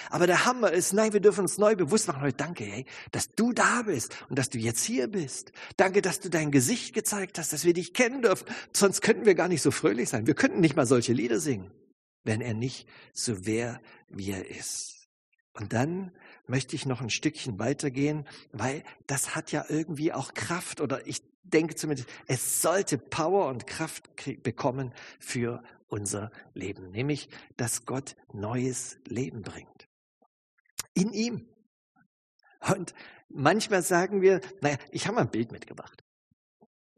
Aber 0.09 0.27
der 0.27 0.45
Hammer 0.45 0.71
ist, 0.71 0.93
nein, 0.93 1.13
wir 1.13 1.19
dürfen 1.19 1.41
uns 1.41 1.57
neu 1.57 1.75
bewusst 1.75 2.07
machen 2.07 2.21
heute, 2.21 2.37
danke, 2.37 2.63
hey, 2.63 2.85
dass 3.11 3.31
du 3.35 3.53
da 3.53 3.83
bist 3.83 4.15
und 4.29 4.37
dass 4.37 4.49
du 4.49 4.57
jetzt 4.57 4.83
hier 4.83 5.07
bist. 5.07 5.51
Danke, 5.77 6.01
dass 6.01 6.19
du 6.19 6.29
dein 6.29 6.51
Gesicht 6.51 6.93
gezeigt 6.93 7.37
hast, 7.37 7.53
dass 7.53 7.65
wir 7.65 7.73
dich 7.73 7.93
kennen 7.93 8.21
dürfen. 8.21 8.47
Sonst 8.73 9.01
könnten 9.01 9.25
wir 9.25 9.35
gar 9.35 9.47
nicht 9.47 9.61
so 9.61 9.71
fröhlich 9.71 10.09
sein. 10.09 10.27
Wir 10.27 10.35
könnten 10.35 10.59
nicht 10.59 10.75
mal 10.75 10.85
solche 10.85 11.13
Lieder 11.13 11.39
singen, 11.39 11.71
wenn 12.23 12.41
er 12.41 12.53
nicht 12.53 12.87
so 13.13 13.45
wäre, 13.45 13.79
wie 14.09 14.31
er 14.31 14.49
ist. 14.49 15.07
Und 15.53 15.73
dann 15.73 16.11
möchte 16.47 16.75
ich 16.75 16.85
noch 16.85 17.01
ein 17.01 17.09
Stückchen 17.09 17.59
weitergehen, 17.59 18.25
weil 18.51 18.83
das 19.07 19.35
hat 19.35 19.51
ja 19.51 19.65
irgendwie 19.67 20.13
auch 20.13 20.33
Kraft 20.33 20.81
oder 20.81 21.05
ich 21.07 21.21
denke 21.43 21.75
zumindest, 21.75 22.07
es 22.27 22.61
sollte 22.61 22.97
Power 22.97 23.47
und 23.47 23.67
Kraft 23.67 24.09
bekommen 24.43 24.93
für 25.19 25.63
unser 25.91 26.31
Leben, 26.53 26.89
nämlich, 26.91 27.29
dass 27.57 27.85
Gott 27.85 28.15
neues 28.33 28.97
Leben 29.05 29.41
bringt. 29.41 29.87
In 30.93 31.13
ihm. 31.13 31.47
Und 32.69 32.93
manchmal 33.29 33.81
sagen 33.81 34.21
wir, 34.21 34.41
naja, 34.61 34.77
ich 34.91 35.07
habe 35.07 35.15
mal 35.15 35.21
ein 35.21 35.31
Bild 35.31 35.51
mitgebracht. 35.51 36.03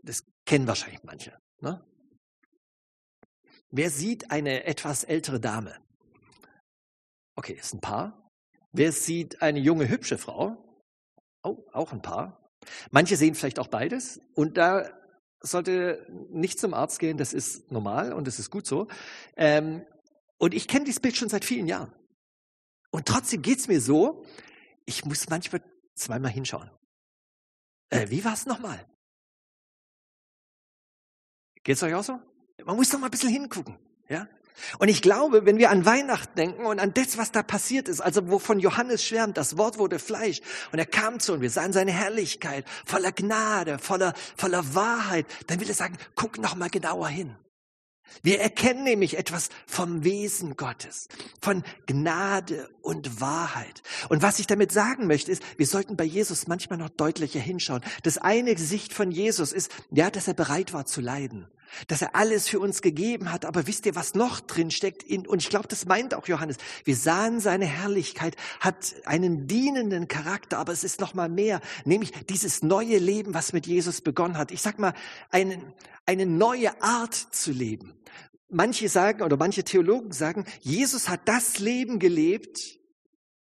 Das 0.04 0.24
kennen 0.46 0.68
wahrscheinlich 0.68 1.04
manche. 1.04 1.38
Ne? 1.62 1.84
Wer 3.70 3.90
sieht 3.90 4.30
eine 4.30 4.66
etwas 4.66 5.04
ältere 5.04 5.40
Dame? 5.40 5.76
Okay, 7.36 7.54
ist 7.54 7.74
ein 7.74 7.82
Paar. 7.82 8.30
Wer 8.72 8.92
sieht 8.92 9.42
eine 9.42 9.60
junge, 9.60 9.90
hübsche 9.90 10.18
Frau? 10.18 10.58
Oh, 11.44 11.66
auch 11.72 11.92
ein 11.94 12.02
Paar. 12.02 12.52
Manche 12.92 13.16
sehen 13.16 13.36
vielleicht 13.36 13.60
auch 13.60 13.68
beides. 13.68 14.22
Und 14.36 14.58
da 14.58 14.90
sollte 15.44 16.08
nicht 16.32 16.60
zum 16.60 16.74
Arzt 16.74 17.00
gehen, 17.00 17.18
das 17.18 17.34
ist 17.34 17.72
normal 17.72 18.14
und 18.14 18.28
das 18.28 18.40
ist 18.40 18.50
gut 18.50 18.66
so. 18.66 18.88
Ähm, 19.36 19.86
und 20.38 20.54
ich 20.54 20.68
kenne 20.68 20.86
dieses 20.86 21.00
Bild 21.00 21.16
schon 21.16 21.30
seit 21.30 21.46
vielen 21.46 21.68
Jahren. 21.68 21.94
Und 22.92 23.08
trotzdem 23.08 23.42
geht's 23.42 23.68
mir 23.68 23.82
so, 23.82 24.26
ich 24.86 25.06
muss 25.06 25.30
manchmal 25.30 25.62
zweimal 25.96 26.32
hinschauen. 26.32 26.72
Äh, 27.90 28.10
wie 28.10 28.24
war 28.24 28.34
es 28.34 28.46
nochmal? 28.46 28.86
Geht's 31.64 31.84
euch 31.84 31.94
auch 31.94 32.04
so? 32.04 32.20
Man 32.66 32.76
muss 32.76 32.90
doch 32.90 33.00
mal 33.00 33.08
ein 33.08 33.12
bisschen 33.12 33.30
hingucken. 33.30 33.78
Ja? 34.10 34.28
Und 34.80 34.88
ich 34.88 35.02
glaube, 35.02 35.46
wenn 35.46 35.58
wir 35.58 35.70
an 35.70 35.86
Weihnachten 35.86 36.36
denken 36.36 36.66
und 36.66 36.80
an 36.80 36.94
das, 36.94 37.18
was 37.18 37.32
da 37.32 37.44
passiert 37.44 37.88
ist, 37.88 38.02
also 38.02 38.30
wovon 38.30 38.60
Johannes 38.60 39.04
schwärmt, 39.04 39.38
das 39.38 39.58
Wort 39.58 39.78
wurde 39.78 40.00
Fleisch 40.00 40.42
und 40.72 40.80
er 40.80 40.86
kam 40.86 41.20
zu 41.20 41.34
uns, 41.34 41.42
wir 41.42 41.50
sahen 41.50 41.74
seine 41.74 41.92
Herrlichkeit, 41.92 42.66
voller 42.86 43.12
Gnade, 43.12 43.80
voller, 43.80 44.14
voller 44.36 44.76
Wahrheit, 44.76 45.26
dann 45.48 45.60
will 45.60 45.70
er 45.70 45.76
sagen, 45.76 45.98
guck 46.16 46.38
noch 46.38 46.56
mal 46.56 46.70
genauer 46.70 47.08
hin. 47.08 47.36
Wir 48.22 48.42
erkennen 48.42 48.84
nämlich 48.84 49.18
etwas 49.18 49.50
vom 49.66 50.04
Wesen 50.04 50.56
Gottes, 50.56 51.08
von 51.42 51.64
Gnade 51.88 52.70
und 52.82 53.20
Wahrheit. 53.20 53.82
Und 54.10 54.22
was 54.22 54.40
ich 54.40 54.46
damit 54.46 54.72
sagen 54.72 55.08
möchte, 55.08 55.32
ist, 55.32 55.42
wir 55.58 55.66
sollten 55.66 55.98
bei 55.98 56.04
Jesus 56.04 56.48
manchmal 56.48 56.78
noch 56.78 56.90
deutlicher 56.90 57.40
hinschauen. 57.40 57.82
Das 58.04 58.20
eine 58.20 58.54
Gesicht 58.54 58.94
von 58.94 59.12
Jesus 59.12 59.52
ist, 59.52 59.72
ja, 59.90 60.12
dass 60.12 60.28
er 60.28 60.36
bereit 60.36 60.74
war 60.74 60.86
zu 60.86 61.02
leiden 61.02 61.48
dass 61.88 62.02
er 62.02 62.16
alles 62.16 62.48
für 62.48 62.60
uns 62.60 62.82
gegeben 62.82 63.32
hat. 63.32 63.46
Aber 63.46 63.68
wisst 63.68 63.86
ihr, 63.86 63.96
was 63.96 64.16
noch 64.16 64.40
drin 64.40 64.72
steckt? 64.72 65.04
Und 65.10 65.42
ich 65.42 65.50
glaube, 65.50 65.68
das 65.68 65.86
meint 65.86 66.14
auch 66.14 66.28
Johannes. 66.28 66.58
Wir 66.84 66.96
sahen 66.96 67.40
seine 67.40 67.66
Herrlichkeit, 67.66 68.36
hat 68.60 68.96
einen 69.06 69.48
dienenden 69.48 70.08
Charakter, 70.08 70.58
aber 70.58 70.72
es 70.72 70.84
ist 70.84 71.00
noch 71.00 71.14
mal 71.14 71.30
mehr, 71.30 71.62
nämlich 71.86 72.12
dieses 72.30 72.64
neue 72.64 72.98
Leben, 72.98 73.34
was 73.34 73.54
mit 73.54 73.68
Jesus 73.68 74.02
begonnen 74.02 74.38
hat. 74.38 74.52
Ich 74.52 74.62
sag 74.62 74.80
mal, 74.80 74.94
eine, 75.30 75.74
eine 76.06 76.26
neue 76.26 76.82
Art 76.82 77.16
zu 77.16 77.52
leben. 77.52 77.94
Manche 78.50 78.88
sagen 78.88 79.24
oder 79.24 79.38
manche 79.38 79.64
Theologen 79.64 80.12
sagen, 80.12 80.46
Jesus 80.62 81.10
hat 81.10 81.22
das 81.26 81.60
Leben 81.60 81.98
gelebt, 82.00 82.80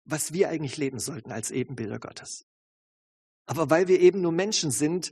was 0.06 0.34
wir 0.34 0.50
eigentlich 0.50 0.78
leben 0.78 1.00
sollten 1.00 1.32
als 1.32 1.52
Ebenbilder 1.52 2.00
Gottes. 2.00 2.46
Aber 3.46 3.70
weil 3.70 3.88
wir 3.88 4.00
eben 4.00 4.22
nur 4.22 4.32
Menschen 4.32 4.72
sind, 4.72 5.12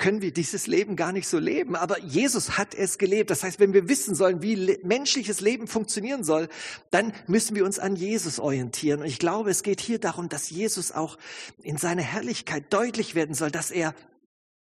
können 0.00 0.22
wir 0.22 0.32
dieses 0.32 0.66
Leben 0.66 0.96
gar 0.96 1.12
nicht 1.12 1.28
so 1.28 1.38
leben. 1.38 1.76
Aber 1.76 2.00
Jesus 2.00 2.56
hat 2.56 2.74
es 2.74 2.96
gelebt. 2.96 3.30
Das 3.30 3.44
heißt, 3.44 3.60
wenn 3.60 3.74
wir 3.74 3.86
wissen 3.86 4.14
sollen, 4.14 4.40
wie 4.42 4.78
menschliches 4.82 5.42
Leben 5.42 5.66
funktionieren 5.66 6.24
soll, 6.24 6.48
dann 6.90 7.12
müssen 7.26 7.54
wir 7.54 7.66
uns 7.66 7.78
an 7.78 7.96
Jesus 7.96 8.40
orientieren. 8.40 9.02
Und 9.02 9.06
ich 9.06 9.18
glaube, 9.18 9.50
es 9.50 9.62
geht 9.62 9.80
hier 9.80 10.00
darum, 10.00 10.30
dass 10.30 10.48
Jesus 10.48 10.90
auch 10.90 11.18
in 11.62 11.76
seiner 11.76 12.02
Herrlichkeit 12.02 12.72
deutlich 12.72 13.14
werden 13.14 13.34
soll, 13.34 13.50
dass 13.50 13.70
er 13.70 13.94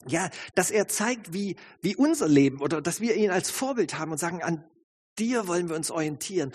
ja, 0.08 0.30
dass 0.54 0.70
er 0.70 0.88
zeigt, 0.88 1.32
wie, 1.32 1.56
wie 1.80 1.94
unser 1.94 2.26
Leben 2.26 2.60
oder 2.60 2.80
dass 2.80 3.00
wir 3.00 3.14
ihn 3.16 3.30
als 3.30 3.50
Vorbild 3.50 3.98
haben 3.98 4.12
und 4.12 4.18
sagen, 4.18 4.42
an 4.42 4.64
dir 5.18 5.46
wollen 5.46 5.68
wir 5.68 5.76
uns 5.76 5.90
orientieren. 5.90 6.52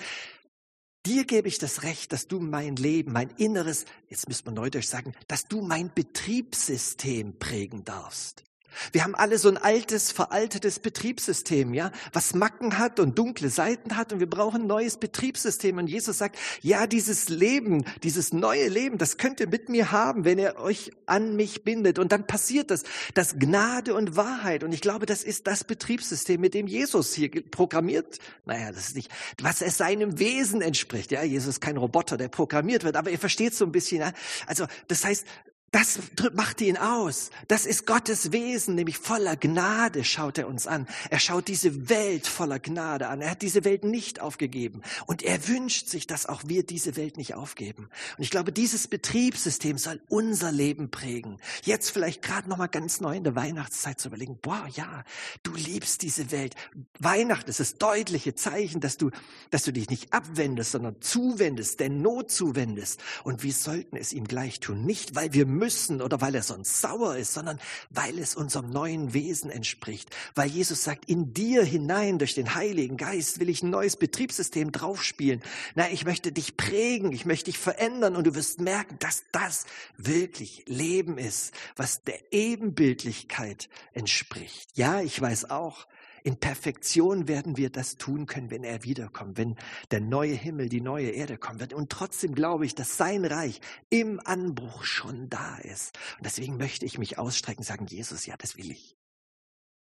Dir 1.06 1.24
gebe 1.26 1.48
ich 1.48 1.60
das 1.60 1.84
Recht, 1.84 2.12
dass 2.12 2.28
du 2.28 2.40
mein 2.40 2.76
Leben, 2.76 3.14
mein 3.14 3.30
Inneres, 3.38 3.86
jetzt 4.10 4.28
müsste 4.28 4.46
man 4.46 4.56
neudeutsch 4.56 4.88
sagen, 4.88 5.14
dass 5.28 5.48
du 5.48 5.62
mein 5.62 5.94
Betriebssystem 5.94 7.38
prägen 7.38 7.86
darfst. 7.86 8.44
Wir 8.92 9.04
haben 9.04 9.16
alle 9.16 9.38
so 9.38 9.50
ein 9.50 9.58
altes, 9.58 10.12
veraltetes 10.12 10.80
Betriebssystem, 10.80 11.74
ja, 11.74 11.92
was 12.14 12.34
Macken 12.34 12.78
hat 12.78 13.00
und 13.00 13.18
dunkle 13.18 13.50
Seiten 13.50 13.98
hat 13.98 14.14
und 14.14 14.20
wir 14.20 14.30
brauchen 14.30 14.62
ein 14.62 14.68
neues 14.68 14.98
Betriebssystem. 14.98 15.78
Und 15.78 15.88
Jesus 15.88 16.18
sagt, 16.18 16.38
ja, 16.62 16.88
dieses 16.88 17.30
Leben, 17.30 17.86
dieses 18.04 18.34
neue 18.34 18.68
Leben, 18.68 18.98
das 18.98 19.18
könnt 19.18 19.40
ihr 19.40 19.48
mit 19.48 19.70
mir 19.70 19.92
haben, 19.92 20.26
wenn 20.26 20.40
ihr 20.40 20.58
euch 20.58 20.92
an 21.06 21.36
mich 21.36 21.64
bindet. 21.64 22.00
Und 22.00 22.12
dann 22.12 22.28
passiert 22.28 22.72
das, 22.72 22.84
das 23.14 23.38
Gnade 23.40 23.94
und 23.94 24.16
Wahrheit. 24.16 24.64
Und 24.64 24.74
ich 24.74 24.82
glaube, 24.82 25.06
das 25.06 25.24
ist 25.24 25.48
das 25.48 25.64
Betriebssystem, 25.64 26.40
mit 26.40 26.54
dem 26.54 26.68
Jesus 26.68 27.14
hier 27.14 27.30
programmiert. 27.50 28.20
Naja, 28.46 28.72
das 28.72 28.90
ist 28.90 28.96
nicht, 28.96 29.12
was 29.42 29.62
es 29.62 29.78
seinem 29.78 30.20
Wesen 30.20 30.62
entspricht. 30.62 31.12
Ja, 31.12 31.24
Jesus 31.24 31.56
ist 31.56 31.62
kein 31.62 31.78
Roboter, 31.78 32.18
der 32.18 32.28
programmiert 32.28 32.84
wird, 32.84 32.96
aber 32.96 33.10
ihr 33.10 33.20
versteht 33.20 33.56
so 33.56 33.66
ein 33.66 33.72
bisschen. 33.72 34.02
Ja? 34.02 34.14
Also, 34.48 34.66
das 34.88 35.04
heißt, 35.04 35.26
das 35.72 36.00
macht 36.34 36.62
ihn 36.62 36.78
aus. 36.78 37.32
Das 37.50 37.66
ist 37.66 37.86
Gottes 37.86 38.32
Wesen, 38.32 38.76
nämlich 38.76 38.98
voller 38.98 39.36
Gnade 39.36 40.06
schaut 40.06 40.38
er 40.38 40.48
uns 40.48 40.68
an. 40.68 40.88
Er 41.10 41.20
schaut 41.20 41.50
diese 41.50 41.90
Welt 41.90 42.28
voller 42.28 42.60
Gnade 42.60 43.10
an. 43.10 43.20
Er 43.20 43.32
hat 43.32 43.42
diese 43.42 43.66
Welt 43.66 43.84
nicht 43.84 44.22
aufgegeben. 44.22 44.84
Und 45.06 45.22
er 45.22 45.50
wünscht 45.50 45.90
sich, 45.90 46.08
dass 46.08 46.28
auch 46.28 46.44
wir 46.46 46.66
diese 46.66 46.96
Welt 46.96 47.18
nicht 47.18 47.34
aufgeben. 47.34 47.90
Und 48.18 48.24
ich 48.24 48.30
glaube, 48.30 48.54
dieses 48.54 48.88
Betriebssystem 48.88 49.78
soll 49.78 50.02
unser 50.08 50.54
Leben 50.54 50.92
prägen. 50.92 51.42
Jetzt 51.64 51.90
vielleicht 51.90 52.22
gerade 52.22 52.48
nochmal 52.48 52.70
ganz 52.70 53.02
neu 53.02 53.18
in 53.18 53.26
der 53.26 53.36
Weihnachtszeit 53.36 54.00
zu 54.00 54.08
überlegen, 54.08 54.40
boah, 54.42 54.66
ja, 54.76 55.04
du 55.44 55.54
liebst 55.56 56.04
diese 56.04 56.32
Welt. 56.32 56.56
Weihnachten 57.00 57.50
ist 57.50 57.60
das 57.60 57.78
deutliche 57.78 58.34
Zeichen, 58.34 58.80
dass 58.80 58.96
du, 58.96 59.12
dass 59.52 59.64
du 59.64 59.74
dich 59.74 59.90
nicht 59.90 60.14
abwendest, 60.14 60.72
sondern 60.72 61.02
zuwendest, 61.02 61.82
der 61.82 61.90
Not 61.90 62.32
zuwendest. 62.32 63.02
Und 63.26 63.44
wir 63.44 63.54
sollten 63.54 63.98
es 63.98 64.14
ihm 64.14 64.26
gleich 64.26 64.62
tun. 64.62 64.86
Nicht, 64.86 65.16
weil 65.16 65.34
wir 65.34 65.46
müssen, 65.58 66.02
oder 66.02 66.22
weil 66.22 66.36
er 66.36 66.44
sonst 66.44 66.82
sauer 66.82 67.18
ist, 67.18 67.34
sondern 67.34 67.60
weil 67.90 68.20
es 68.20 68.36
unserem 68.36 68.70
neuen 68.70 69.14
Wesen 69.14 69.50
entspricht. 69.50 70.16
Weil 70.36 70.50
Jesus 70.50 70.84
sagt, 70.84 71.10
in 71.10 71.34
dir 71.34 71.64
hinein 71.64 72.20
durch 72.20 72.36
den 72.36 72.56
Heiligen 72.56 72.98
Geist 72.98 73.40
will 73.40 73.50
ich 73.50 73.64
ein 73.64 73.70
neues 73.70 73.96
Betriebssystem 73.96 74.72
draufspielen. 74.72 75.42
Na, 75.76 75.90
ich 75.90 76.06
möchte 76.06 76.32
dich 76.32 76.58
prägen, 76.58 77.12
ich 77.12 77.26
möchte 77.26 77.46
dich 77.46 77.58
verändern 77.58 78.16
und 78.16 78.26
du 78.28 78.36
wirst 78.36 78.60
merken, 78.60 78.98
dass 79.00 79.24
das 79.32 79.66
wirklich 79.98 80.64
Leben 80.68 81.18
ist, 81.18 81.54
was 81.76 82.04
der 82.04 82.34
Ebenbildlichkeit 82.34 83.70
entspricht. 83.94 84.70
Ja, 84.76 85.02
ich 85.02 85.20
weiß 85.20 85.50
auch, 85.50 85.88
in 86.26 86.38
Perfektion 86.38 87.28
werden 87.28 87.56
wir 87.56 87.70
das 87.70 87.98
tun 87.98 88.26
können, 88.26 88.50
wenn 88.50 88.64
er 88.64 88.84
wiederkommt, 88.84 89.38
wenn 89.38 89.56
der 89.92 90.02
neue 90.02 90.34
Himmel, 90.34 90.70
die 90.70 90.82
neue 90.82 91.12
Erde 91.12 91.38
kommen 91.38 91.60
wird. 91.60 91.72
Und 91.72 91.92
trotzdem 91.92 92.34
glaube 92.34 92.66
ich, 92.66 92.74
dass 92.74 92.98
sein 92.98 93.26
Reich 93.26 93.62
im 93.92 94.20
Anbruch 94.26 94.84
schon 94.84 95.30
da 95.30 95.58
ist. 95.58 95.96
Und 96.18 96.26
deswegen 96.26 96.58
möchte 96.58 96.84
ich 96.84 96.98
mich 96.98 97.20
ausstrecken 97.20 97.60
und 97.60 97.66
sagen, 97.66 97.86
Jesus, 97.86 98.26
ja, 98.26 98.36
das 98.38 98.58
will 98.58 98.72
ich. 98.72 98.98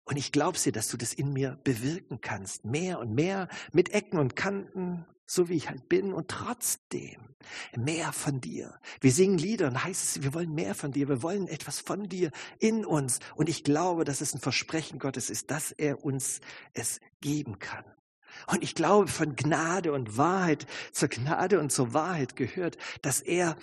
Und 0.05 0.17
ich 0.17 0.31
glaube 0.31 0.57
dir, 0.57 0.71
dass 0.71 0.89
du 0.89 0.97
das 0.97 1.13
in 1.13 1.31
mir 1.31 1.59
bewirken 1.63 2.19
kannst. 2.21 2.65
Mehr 2.65 2.99
und 2.99 3.13
mehr 3.13 3.47
mit 3.71 3.89
Ecken 3.93 4.19
und 4.19 4.35
Kanten, 4.35 5.05
so 5.25 5.49
wie 5.49 5.55
ich 5.55 5.69
halt 5.69 5.87
bin 5.87 6.13
und 6.13 6.27
trotzdem 6.27 7.33
mehr 7.75 8.13
von 8.13 8.41
dir. 8.41 8.79
Wir 9.01 9.11
singen 9.11 9.37
Lieder 9.37 9.67
und 9.67 9.83
heißt 9.83 10.03
es, 10.03 10.23
wir 10.23 10.33
wollen 10.33 10.53
mehr 10.53 10.75
von 10.75 10.91
dir, 10.91 11.09
wir 11.09 11.21
wollen 11.23 11.47
etwas 11.47 11.79
von 11.79 12.07
dir 12.07 12.31
in 12.59 12.85
uns 12.85 13.19
und 13.35 13.49
ich 13.49 13.63
glaube, 13.63 14.03
dass 14.03 14.21
es 14.21 14.33
ein 14.33 14.39
Versprechen 14.39 14.99
Gottes 14.99 15.29
ist, 15.29 15.51
dass 15.51 15.71
er 15.71 16.03
uns 16.03 16.41
es 16.73 16.99
geben 17.21 17.59
kann. 17.59 17.85
Und 18.47 18.63
ich 18.63 18.75
glaube, 18.75 19.07
von 19.07 19.35
Gnade 19.35 19.93
und 19.93 20.17
Wahrheit 20.17 20.65
zur 20.91 21.09
Gnade 21.09 21.59
und 21.59 21.71
zur 21.71 21.93
Wahrheit 21.93 22.35
gehört, 22.35 22.77
dass 23.01 23.21
er, 23.21 23.57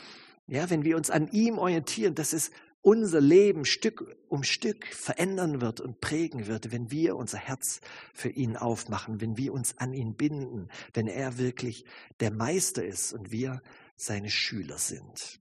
ja, 0.46 0.70
wenn 0.70 0.85
wir 0.85 0.96
uns 0.96 1.11
an 1.11 1.29
ihm 1.29 1.59
orientieren, 1.59 2.14
dass 2.14 2.33
es 2.33 2.50
unser 2.83 3.21
Leben 3.21 3.64
Stück 3.64 4.16
um 4.29 4.43
Stück 4.43 4.87
verändern 4.87 5.61
wird 5.61 5.81
und 5.81 6.01
prägen 6.01 6.47
wird, 6.47 6.73
wenn 6.73 6.90
wir 6.90 7.16
unser 7.16 7.38
Herz 7.38 7.81
für 8.14 8.31
ihn 8.31 8.57
aufmachen, 8.57 9.21
wenn 9.21 9.37
wir 9.37 9.53
uns 9.53 9.77
an 9.79 9.93
ihn 9.93 10.14
binden, 10.14 10.69
wenn 10.95 11.07
er 11.07 11.38
wirklich 11.38 11.85
der 12.21 12.31
Meister 12.31 12.85
ist 12.85 13.12
und 13.12 13.31
wir 13.31 13.62
seine 13.97 14.31
Schüler 14.31 14.79
sind. 14.79 15.40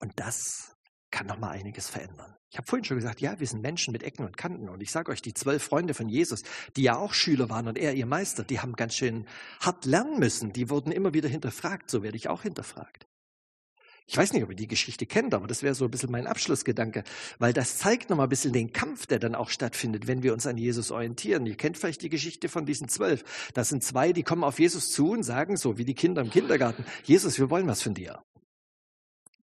Und 0.00 0.12
das 0.16 0.76
kann 1.10 1.26
noch 1.26 1.38
mal 1.38 1.50
einiges 1.50 1.88
verändern. 1.88 2.34
Ich 2.50 2.58
habe 2.58 2.68
vorhin 2.68 2.84
schon 2.84 2.98
gesagt, 2.98 3.20
ja, 3.20 3.40
wir 3.40 3.46
sind 3.46 3.62
Menschen 3.62 3.92
mit 3.92 4.02
Ecken 4.02 4.24
und 4.24 4.36
Kanten. 4.36 4.68
Und 4.68 4.80
ich 4.80 4.90
sage 4.90 5.10
euch, 5.10 5.22
die 5.22 5.34
zwölf 5.34 5.62
Freunde 5.62 5.94
von 5.94 6.08
Jesus, 6.08 6.42
die 6.76 6.82
ja 6.82 6.96
auch 6.96 7.14
Schüler 7.14 7.50
waren 7.50 7.66
und 7.66 7.78
er 7.78 7.94
ihr 7.94 8.06
Meister, 8.06 8.44
die 8.44 8.60
haben 8.60 8.74
ganz 8.74 8.94
schön 8.94 9.26
hart 9.60 9.86
lernen 9.86 10.18
müssen. 10.18 10.52
Die 10.52 10.70
wurden 10.70 10.92
immer 10.92 11.14
wieder 11.14 11.28
hinterfragt. 11.28 11.90
So 11.90 12.02
werde 12.02 12.16
ich 12.16 12.28
auch 12.28 12.42
hinterfragt. 12.42 13.06
Ich 14.06 14.16
weiß 14.18 14.34
nicht, 14.34 14.42
ob 14.42 14.50
ihr 14.50 14.56
die 14.56 14.68
Geschichte 14.68 15.06
kennt, 15.06 15.32
aber 15.32 15.46
das 15.46 15.62
wäre 15.62 15.74
so 15.74 15.86
ein 15.86 15.90
bisschen 15.90 16.10
mein 16.10 16.26
Abschlussgedanke, 16.26 17.04
weil 17.38 17.54
das 17.54 17.78
zeigt 17.78 18.10
nochmal 18.10 18.26
ein 18.26 18.30
bisschen 18.30 18.52
den 18.52 18.72
Kampf, 18.72 19.06
der 19.06 19.18
dann 19.18 19.34
auch 19.34 19.48
stattfindet, 19.48 20.06
wenn 20.06 20.22
wir 20.22 20.34
uns 20.34 20.46
an 20.46 20.58
Jesus 20.58 20.90
orientieren. 20.90 21.46
Ihr 21.46 21.56
kennt 21.56 21.78
vielleicht 21.78 22.02
die 22.02 22.10
Geschichte 22.10 22.50
von 22.50 22.66
diesen 22.66 22.88
zwölf. 22.88 23.24
Das 23.54 23.70
sind 23.70 23.82
zwei, 23.82 24.12
die 24.12 24.22
kommen 24.22 24.44
auf 24.44 24.58
Jesus 24.58 24.92
zu 24.92 25.12
und 25.12 25.22
sagen 25.22 25.56
so, 25.56 25.78
wie 25.78 25.86
die 25.86 25.94
Kinder 25.94 26.20
im 26.20 26.30
Kindergarten, 26.30 26.84
Jesus, 27.04 27.38
wir 27.38 27.48
wollen 27.48 27.66
was 27.66 27.82
von 27.82 27.94
dir. 27.94 28.22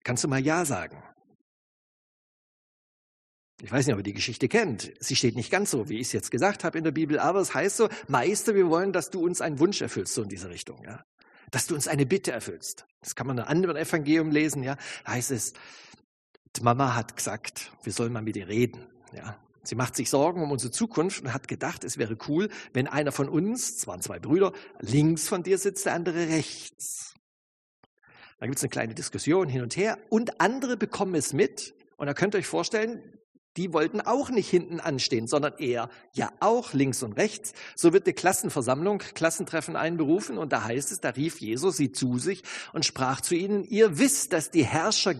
Kannst 0.03 0.23
du 0.23 0.27
mal 0.27 0.43
Ja 0.43 0.65
sagen? 0.65 1.01
Ich 3.63 3.71
weiß 3.71 3.87
nicht, 3.87 3.93
ob 3.93 3.99
ihr 4.01 4.03
die 4.03 4.13
Geschichte 4.13 4.49
kennt. 4.49 4.91
Sie 4.99 5.15
steht 5.15 5.35
nicht 5.35 5.49
ganz 5.49 5.71
so, 5.71 5.87
wie 5.87 5.95
ich 5.95 6.07
es 6.07 6.11
jetzt 6.11 6.31
gesagt 6.31 6.63
habe 6.63 6.77
in 6.77 6.83
der 6.83 6.91
Bibel, 6.91 7.17
aber 7.17 7.39
es 7.39 7.53
heißt 7.55 7.77
so, 7.77 7.89
Meister, 8.07 8.55
wir 8.55 8.67
wollen, 8.67 8.91
dass 8.91 9.09
du 9.09 9.23
uns 9.23 9.41
einen 9.41 9.57
Wunsch 9.59 9.81
erfüllst, 9.81 10.13
so 10.13 10.21
in 10.21 10.29
diese 10.29 10.49
Richtung, 10.49 10.83
ja. 10.83 11.03
Dass 11.53 11.67
du 11.67 11.75
uns 11.75 11.87
eine 11.87 12.07
Bitte 12.07 12.31
erfüllst. 12.31 12.87
Das 13.01 13.13
kann 13.13 13.27
man 13.27 13.37
in 13.37 13.43
einem 13.43 13.51
anderen 13.51 13.77
Evangelium 13.77 14.31
lesen, 14.31 14.63
ja. 14.63 14.75
Da 15.05 15.11
heißt 15.11 15.29
es, 15.29 15.53
die 16.55 16.63
Mama 16.63 16.95
hat 16.95 17.15
gesagt, 17.15 17.71
wir 17.83 17.93
sollen 17.93 18.11
mal 18.11 18.23
mit 18.23 18.35
ihr 18.35 18.47
reden, 18.47 18.87
ja. 19.13 19.37
Sie 19.61 19.75
macht 19.75 19.95
sich 19.95 20.09
Sorgen 20.09 20.41
um 20.41 20.51
unsere 20.51 20.71
Zukunft 20.71 21.21
und 21.21 21.31
hat 21.31 21.47
gedacht, 21.47 21.83
es 21.83 21.99
wäre 21.99 22.17
cool, 22.27 22.49
wenn 22.73 22.87
einer 22.87 23.11
von 23.11 23.29
uns, 23.29 23.77
es 23.77 23.87
waren 23.87 24.01
zwei 24.01 24.17
Brüder, 24.17 24.51
links 24.79 25.29
von 25.29 25.43
dir 25.43 25.59
sitzt, 25.59 25.85
der 25.85 25.93
andere 25.93 26.27
rechts. 26.27 27.13
Da 28.39 28.47
gibt 28.47 28.57
es 28.57 28.63
eine 28.63 28.71
kleine 28.71 28.95
Diskussion 28.95 29.47
hin 29.47 29.61
und 29.61 29.77
her 29.77 29.99
und 30.09 30.41
andere 30.41 30.75
bekommen 30.75 31.13
es 31.13 31.33
mit. 31.33 31.75
Und 31.97 32.07
da 32.07 32.15
könnt 32.15 32.33
ihr 32.33 32.39
euch 32.39 32.47
vorstellen, 32.47 33.13
die 33.57 33.73
wollten 33.73 34.01
auch 34.01 34.29
nicht 34.29 34.49
hinten 34.49 34.79
anstehen, 34.79 35.27
sondern 35.27 35.53
eher 35.57 35.89
ja 36.13 36.31
auch 36.39 36.73
links 36.73 37.03
und 37.03 37.13
rechts. 37.13 37.53
So 37.75 37.93
wird 37.93 38.07
die 38.07 38.13
Klassenversammlung, 38.13 38.99
Klassentreffen 38.99 39.75
einberufen 39.75 40.37
und 40.37 40.51
da 40.53 40.63
heißt 40.63 40.91
es, 40.91 41.01
da 41.01 41.09
rief 41.09 41.39
Jesus 41.39 41.77
sie 41.77 41.91
zu 41.91 42.17
sich 42.17 42.43
und 42.73 42.85
sprach 42.85 43.21
zu 43.21 43.35
ihnen, 43.35 43.63
ihr 43.63 43.99
wisst, 43.99 44.33
dass 44.33 44.51
die 44.51 44.65
Herrscher, 44.65 45.15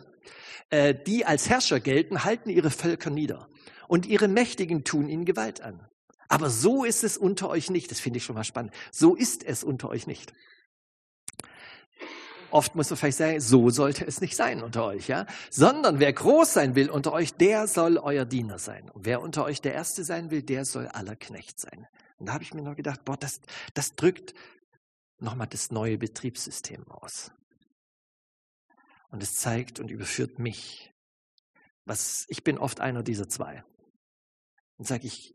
äh, 0.69 0.95
die 0.95 1.25
als 1.25 1.49
Herrscher 1.49 1.79
gelten, 1.79 2.23
halten 2.23 2.49
ihre 2.49 2.71
Völker 2.71 3.09
nieder 3.09 3.47
und 3.87 4.05
ihre 4.05 4.27
Mächtigen 4.27 4.83
tun 4.83 5.07
ihnen 5.07 5.25
Gewalt 5.25 5.61
an. 5.61 5.87
Aber 6.27 6.49
so 6.49 6.83
ist 6.83 7.03
es 7.03 7.17
unter 7.17 7.49
euch 7.49 7.69
nicht. 7.69 7.91
Das 7.91 7.99
finde 7.99 8.17
ich 8.17 8.23
schon 8.23 8.35
mal 8.35 8.43
spannend. 8.43 8.73
So 8.91 9.13
ist 9.13 9.43
es 9.43 9.63
unter 9.63 9.89
euch 9.89 10.07
nicht. 10.07 10.33
Oft 12.53 12.75
muss 12.75 12.91
man 12.91 12.97
vielleicht 12.97 13.17
sagen, 13.17 13.41
so 13.41 13.71
sollte 13.71 14.05
es 14.05 14.21
nicht 14.21 14.35
sein 14.35 14.61
unter 14.61 14.85
euch, 14.85 15.07
ja. 15.07 15.25
Sondern 15.49 15.99
wer 15.99 16.13
groß 16.13 16.53
sein 16.53 16.75
will 16.75 16.91
unter 16.91 17.11
euch, 17.11 17.33
der 17.33 17.65
soll 17.65 17.97
euer 17.97 18.25
Diener 18.25 18.59
sein. 18.59 18.91
Und 18.91 19.05
wer 19.05 19.21
unter 19.21 19.43
euch 19.43 19.59
der 19.59 19.73
Erste 19.73 20.03
sein 20.03 20.29
will, 20.29 20.43
der 20.43 20.63
soll 20.63 20.87
aller 20.87 21.15
Knecht 21.15 21.59
sein. 21.59 21.87
Und 22.19 22.27
da 22.27 22.33
habe 22.33 22.43
ich 22.43 22.53
mir 22.53 22.61
noch 22.61 22.75
gedacht, 22.75 23.05
boah, 23.05 23.17
das, 23.17 23.41
das 23.73 23.95
drückt 23.95 24.35
nochmal 25.17 25.47
das 25.47 25.71
neue 25.71 25.97
Betriebssystem 25.97 26.87
aus. 26.91 27.31
Und 29.09 29.23
es 29.23 29.33
zeigt 29.33 29.79
und 29.79 29.89
überführt 29.89 30.37
mich. 30.37 30.93
Was, 31.85 32.25
ich 32.27 32.43
bin 32.43 32.59
oft 32.59 32.81
einer 32.81 33.01
dieser 33.01 33.27
zwei. 33.27 33.63
Und 34.77 34.85
sage 34.85 35.07
ich, 35.07 35.33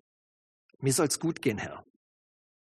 mir 0.79 0.93
soll's 0.93 1.19
gut 1.19 1.43
gehen, 1.43 1.59
Herr. 1.59 1.85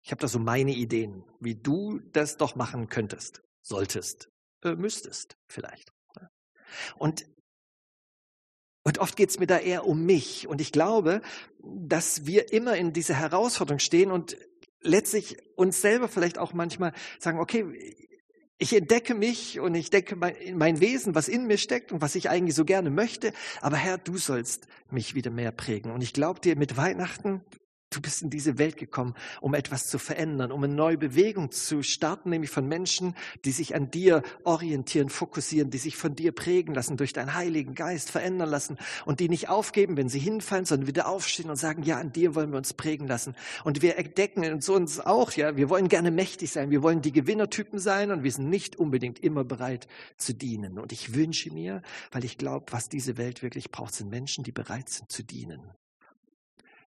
Ich 0.03 0.11
habe 0.11 0.21
da 0.21 0.27
so 0.27 0.37
meine 0.37 0.75
Ideen, 0.75 1.23
wie 1.39 1.55
du 1.55 1.97
das 2.11 2.37
doch 2.37 2.53
machen 2.53 2.89
könntest, 2.89 3.41
solltest 3.63 4.29
äh, 4.63 4.75
müsstest 4.75 5.37
vielleicht. 5.47 5.93
Und, 6.97 7.25
und 8.83 8.99
oft 8.99 9.15
geht 9.15 9.29
es 9.29 9.39
mir 9.39 9.47
da 9.47 9.57
eher 9.57 9.85
um 9.85 10.05
mich. 10.05 10.47
Und 10.47 10.61
ich 10.61 10.71
glaube, 10.71 11.21
dass 11.59 12.25
wir 12.25 12.51
immer 12.53 12.75
in 12.75 12.93
dieser 12.93 13.15
Herausforderung 13.15 13.79
stehen 13.79 14.11
und 14.11 14.37
letztlich 14.81 15.37
uns 15.55 15.81
selber 15.81 16.07
vielleicht 16.07 16.37
auch 16.37 16.53
manchmal 16.53 16.93
sagen, 17.19 17.39
okay, 17.39 17.65
ich 18.57 18.73
entdecke 18.73 19.15
mich 19.15 19.59
und 19.59 19.75
ich 19.75 19.89
decke 19.89 20.15
mein, 20.15 20.35
mein, 20.53 20.79
Wesen, 20.79 21.13
was 21.13 21.27
in 21.27 21.45
mir 21.45 21.57
steckt 21.57 21.91
und 21.91 22.01
was 22.01 22.15
ich 22.15 22.29
eigentlich 22.29 22.55
so 22.55 22.63
gerne 22.63 22.89
möchte. 22.89 23.33
Aber 23.61 23.75
Herr, 23.75 23.97
du 23.97 24.17
sollst 24.17 24.67
mich 24.89 25.13
wieder 25.13 25.29
mehr 25.29 25.51
prägen. 25.51 25.91
Und 25.91 26.01
ich 26.01 26.13
glaube 26.13 26.39
dir, 26.39 26.55
mit 26.55 26.77
Weihnachten 26.77 27.43
Du 27.91 28.01
bist 28.01 28.21
in 28.21 28.29
diese 28.29 28.57
Welt 28.57 28.77
gekommen, 28.77 29.13
um 29.39 29.53
etwas 29.53 29.87
zu 29.87 29.99
verändern, 29.99 30.51
um 30.51 30.63
eine 30.63 30.73
neue 30.73 30.97
Bewegung 30.97 31.51
zu 31.51 31.81
starten, 31.81 32.29
nämlich 32.29 32.49
von 32.49 32.67
Menschen, 32.67 33.15
die 33.45 33.51
sich 33.51 33.73
an 33.73 33.89
dir 33.89 34.23
orientieren, 34.43 35.09
fokussieren, 35.09 35.69
die 35.69 35.77
sich 35.77 35.95
von 35.95 36.15
dir 36.15 36.33
prägen 36.33 36.73
lassen, 36.73 36.97
durch 36.97 37.13
deinen 37.13 37.35
Heiligen 37.35 37.73
Geist 37.73 38.11
verändern 38.11 38.49
lassen 38.49 38.77
und 39.05 39.19
die 39.19 39.29
nicht 39.29 39.49
aufgeben, 39.49 39.97
wenn 39.97 40.09
sie 40.09 40.19
hinfallen, 40.19 40.65
sondern 40.65 40.87
wieder 40.87 41.07
aufstehen 41.07 41.49
und 41.49 41.55
sagen, 41.55 41.83
ja, 41.83 41.97
an 41.97 42.11
dir 42.11 42.35
wollen 42.35 42.51
wir 42.51 42.57
uns 42.57 42.73
prägen 42.73 43.07
lassen. 43.07 43.35
Und 43.63 43.81
wir 43.81 43.97
entdecken 43.97 44.43
in 44.43 44.53
uns 44.53 44.99
auch, 44.99 45.31
ja, 45.31 45.55
wir 45.55 45.69
wollen 45.69 45.87
gerne 45.87 46.11
mächtig 46.11 46.51
sein, 46.51 46.71
wir 46.71 46.83
wollen 46.83 47.01
die 47.01 47.13
Gewinnertypen 47.13 47.79
sein 47.79 48.11
und 48.11 48.23
wir 48.23 48.31
sind 48.31 48.49
nicht 48.49 48.75
unbedingt 48.75 49.19
immer 49.19 49.45
bereit 49.45 49.87
zu 50.17 50.33
dienen. 50.33 50.79
Und 50.79 50.91
ich 50.91 51.13
wünsche 51.13 51.53
mir, 51.53 51.81
weil 52.11 52.25
ich 52.25 52.37
glaube, 52.37 52.65
was 52.71 52.89
diese 52.89 53.17
Welt 53.17 53.43
wirklich 53.43 53.71
braucht, 53.71 53.93
sind 53.93 54.09
Menschen, 54.09 54.43
die 54.43 54.51
bereit 54.51 54.89
sind 54.89 55.11
zu 55.11 55.23
dienen 55.23 55.61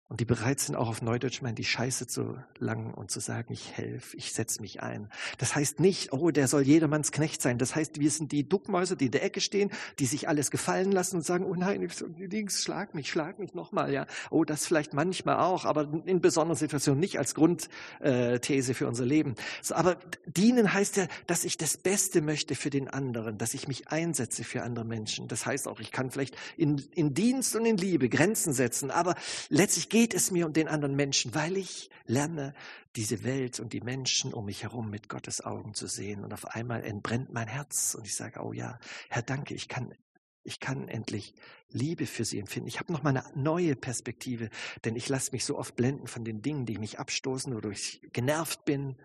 und 0.10 0.22
die 0.22 0.26
bereit 0.26 0.62
sind, 0.62 0.76
auch 0.76 0.88
auf 0.88 1.02
Neudeutsch 1.02 1.42
mal 1.42 1.52
die 1.52 1.66
Scheiße 1.66 2.08
zu 2.08 2.38
langen 2.60 2.94
und 2.94 3.12
zu 3.12 3.20
sagen, 3.20 3.52
ich 3.52 3.74
helfe, 3.76 4.16
ich 4.16 4.32
setze 4.32 4.62
mich 4.62 4.82
ein. 4.82 5.10
Das 5.38 5.54
heißt 5.54 5.82
nicht, 5.82 6.14
oh, 6.14 6.32
der 6.32 6.48
soll 6.48 6.62
jedermanns 6.62 7.12
Knecht 7.12 7.42
sein. 7.42 7.58
Das 7.58 7.76
heißt, 7.76 8.00
wir 8.00 8.10
sind 8.10 8.32
die 8.32 8.48
Duckmäuse, 8.48 8.96
die 8.96 9.08
in 9.08 9.12
der 9.12 9.24
Ecke 9.24 9.42
stehen, 9.42 9.70
die 10.00 10.06
sich 10.06 10.30
alles 10.30 10.50
gefallen 10.50 10.94
lassen 10.94 11.18
und 11.18 11.24
sagen, 11.24 11.46
oh 11.46 11.56
nein, 11.56 11.86
links, 12.18 12.64
schlag 12.64 12.96
mich, 12.96 13.10
schlag 13.10 13.38
mich 13.38 13.54
nochmal. 13.54 13.92
Ja. 13.92 14.08
Oh, 14.30 14.46
das 14.46 14.66
vielleicht 14.66 14.94
manchmal 14.94 15.40
auch, 15.40 15.66
aber 15.66 15.90
in 16.06 16.22
besonderen 16.22 16.58
Situationen 16.58 17.02
nicht 17.02 17.20
als 17.20 17.36
Grundthese 17.36 18.74
für 18.74 18.88
unser 18.88 19.06
Leben. 19.06 19.36
Aber 19.72 19.98
dienen 20.26 20.74
heißt 20.74 20.98
ja, 20.98 21.08
dass 21.26 21.44
ich 21.44 21.58
das 21.58 21.76
Beste 21.76 22.22
möchte 22.22 22.56
für 22.56 22.70
den 22.70 22.88
anderen, 22.88 23.38
dass 23.38 23.54
ich 23.54 23.68
mich 23.68 23.90
einsetze 23.90 24.46
für 24.46 24.64
andere 24.64 24.86
Menschen. 24.86 25.28
Das 25.28 25.46
heißt 25.46 25.68
auch, 25.68 25.82
ich 25.82 25.92
kann 25.92 26.12
vielleicht 26.12 26.38
in, 26.56 26.82
in 26.96 27.14
Dienst 27.14 27.58
und 27.58 27.66
in 27.66 27.76
Liebe 27.76 28.08
Grenzen 28.08 28.54
setzen, 28.54 28.90
aber 28.90 29.16
letztlich 29.50 29.90
geht 29.98 30.14
es 30.14 30.30
mir 30.30 30.46
um 30.46 30.54
den 30.54 30.68
anderen 30.68 30.96
Menschen, 30.96 31.34
weil 31.34 31.58
ich 31.58 31.90
lerne, 32.06 32.54
diese 32.96 33.24
Welt 33.24 33.60
und 33.60 33.74
die 33.74 33.82
Menschen 33.82 34.32
um 34.32 34.46
mich 34.46 34.62
herum 34.62 34.92
mit 34.92 35.10
Gottes 35.10 35.42
Augen 35.42 35.74
zu 35.74 35.88
sehen. 35.88 36.24
Und 36.24 36.34
auf 36.34 36.46
einmal 36.46 36.84
entbrennt 36.84 37.34
mein 37.34 37.48
Herz 37.48 37.96
und 37.96 38.06
ich 38.06 38.16
sage, 38.16 38.40
oh 38.44 38.54
ja, 38.54 38.78
Herr, 39.10 39.24
danke, 39.24 39.56
ich 39.56 39.68
kann, 39.68 39.96
ich 40.44 40.60
kann 40.60 40.88
endlich 40.88 41.34
Liebe 41.70 42.06
für 42.06 42.26
sie 42.26 42.38
empfinden. 42.38 42.68
Ich 42.68 42.80
habe 42.80 42.94
noch 42.94 43.02
mal 43.02 43.10
eine 43.10 43.24
neue 43.34 43.76
Perspektive, 43.76 44.52
denn 44.86 44.96
ich 44.96 45.10
lasse 45.10 45.32
mich 45.32 45.46
so 45.46 45.58
oft 45.58 45.76
blenden 45.76 46.06
von 46.06 46.24
den 46.24 46.44
Dingen, 46.44 46.68
die 46.68 46.78
mich 46.78 47.00
abstoßen, 47.00 47.56
wodurch 47.56 48.00
ich 48.04 48.14
genervt 48.14 48.66
bin. 48.66 48.98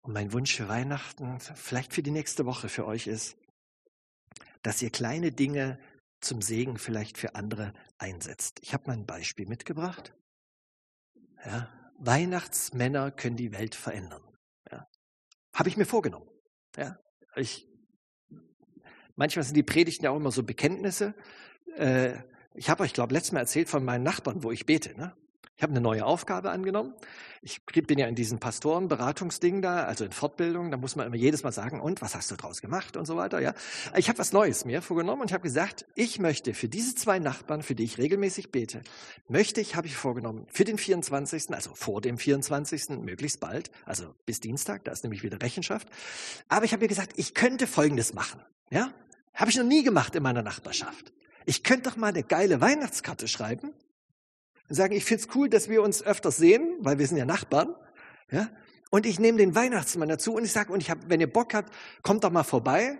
Und 0.00 0.12
mein 0.12 0.32
Wunsch 0.32 0.56
für 0.56 0.66
Weihnachten, 0.66 1.38
vielleicht 1.54 1.94
für 1.94 2.02
die 2.02 2.10
nächste 2.10 2.46
Woche 2.46 2.68
für 2.68 2.84
euch 2.84 3.06
ist, 3.06 3.36
dass 4.62 4.82
ihr 4.82 4.90
kleine 4.90 5.30
Dinge 5.30 5.78
zum 6.20 6.42
Segen 6.42 6.78
vielleicht 6.78 7.18
für 7.18 7.34
andere 7.34 7.72
einsetzt. 7.98 8.58
Ich 8.62 8.74
habe 8.74 8.88
mal 8.88 8.94
ein 8.94 9.06
Beispiel 9.06 9.46
mitgebracht. 9.46 10.14
Ja, 11.44 11.68
Weihnachtsmänner 11.98 13.10
können 13.10 13.36
die 13.36 13.52
Welt 13.52 13.74
verändern. 13.74 14.22
Ja, 14.70 14.88
habe 15.54 15.68
ich 15.68 15.76
mir 15.76 15.86
vorgenommen. 15.86 16.28
Ja, 16.76 16.98
ich, 17.36 17.68
manchmal 19.14 19.44
sind 19.44 19.56
die 19.56 19.62
Predigten 19.62 20.04
ja 20.04 20.10
auch 20.10 20.16
immer 20.16 20.30
so 20.30 20.42
Bekenntnisse. 20.42 21.14
Äh, 21.76 22.18
ich 22.54 22.70
habe 22.70 22.82
euch, 22.82 22.94
glaube 22.94 23.14
letztes 23.14 23.32
Mal 23.32 23.40
erzählt 23.40 23.68
von 23.68 23.84
meinen 23.84 24.02
Nachbarn, 24.02 24.42
wo 24.42 24.50
ich 24.50 24.66
bete. 24.66 24.96
Ne? 24.96 25.16
Ich 25.56 25.62
habe 25.62 25.70
eine 25.70 25.80
neue 25.80 26.04
Aufgabe 26.04 26.50
angenommen. 26.50 26.92
Ich 27.40 27.64
bin 27.64 27.98
ja 27.98 28.06
in 28.06 28.14
diesem 28.14 28.38
Pastorenberatungsding 28.38 29.62
da, 29.62 29.84
also 29.84 30.04
in 30.04 30.12
Fortbildung. 30.12 30.70
Da 30.70 30.76
muss 30.76 30.96
man 30.96 31.06
immer 31.06 31.16
jedes 31.16 31.44
Mal 31.44 31.52
sagen, 31.52 31.80
und 31.80 32.02
was 32.02 32.14
hast 32.14 32.30
du 32.30 32.36
draus 32.36 32.60
gemacht 32.60 32.94
und 32.98 33.06
so 33.06 33.16
weiter. 33.16 33.40
Ja, 33.40 33.54
ich 33.96 34.10
habe 34.10 34.18
was 34.18 34.34
Neues 34.34 34.66
mir 34.66 34.82
vorgenommen 34.82 35.22
und 35.22 35.30
ich 35.30 35.32
habe 35.32 35.42
gesagt, 35.42 35.86
ich 35.94 36.18
möchte 36.18 36.52
für 36.52 36.68
diese 36.68 36.94
zwei 36.94 37.18
Nachbarn, 37.18 37.62
für 37.62 37.74
die 37.74 37.84
ich 37.84 37.96
regelmäßig 37.96 38.52
bete, 38.52 38.82
möchte 39.28 39.62
ich, 39.62 39.76
habe 39.76 39.86
ich 39.86 39.96
vorgenommen, 39.96 40.46
für 40.48 40.64
den 40.64 40.76
24., 40.76 41.50
also 41.54 41.70
vor 41.74 42.02
dem 42.02 42.18
24., 42.18 42.90
möglichst 43.00 43.40
bald, 43.40 43.70
also 43.86 44.14
bis 44.26 44.40
Dienstag, 44.40 44.84
da 44.84 44.92
ist 44.92 45.04
nämlich 45.04 45.22
wieder 45.22 45.40
Rechenschaft. 45.40 45.88
Aber 46.48 46.66
ich 46.66 46.72
habe 46.74 46.82
mir 46.82 46.88
gesagt, 46.88 47.12
ich 47.16 47.32
könnte 47.32 47.66
Folgendes 47.66 48.12
machen. 48.12 48.42
Ja, 48.68 48.92
habe 49.32 49.50
ich 49.50 49.56
noch 49.56 49.64
nie 49.64 49.82
gemacht 49.84 50.14
in 50.16 50.22
meiner 50.22 50.42
Nachbarschaft. 50.42 51.14
Ich 51.46 51.62
könnte 51.62 51.88
doch 51.88 51.96
mal 51.96 52.08
eine 52.08 52.24
geile 52.24 52.60
Weihnachtskarte 52.60 53.26
schreiben 53.26 53.72
und 54.68 54.74
sagen, 54.74 54.94
ich 54.94 55.04
finde 55.04 55.24
es 55.24 55.34
cool, 55.34 55.48
dass 55.48 55.68
wir 55.68 55.82
uns 55.82 56.02
öfters 56.02 56.36
sehen, 56.36 56.76
weil 56.80 56.98
wir 56.98 57.06
sind 57.06 57.16
ja 57.16 57.24
Nachbarn. 57.24 57.74
Ja? 58.30 58.48
Und 58.90 59.06
ich 59.06 59.18
nehme 59.18 59.38
den 59.38 59.54
Weihnachtsmann 59.54 60.08
dazu 60.08 60.34
und 60.34 60.44
ich 60.44 60.52
sage, 60.52 60.72
und 60.72 60.80
ich 60.80 60.90
hab, 60.90 61.08
wenn 61.08 61.20
ihr 61.20 61.32
Bock 61.32 61.54
habt, 61.54 61.72
kommt 62.02 62.24
doch 62.24 62.30
mal 62.30 62.44
vorbei 62.44 62.98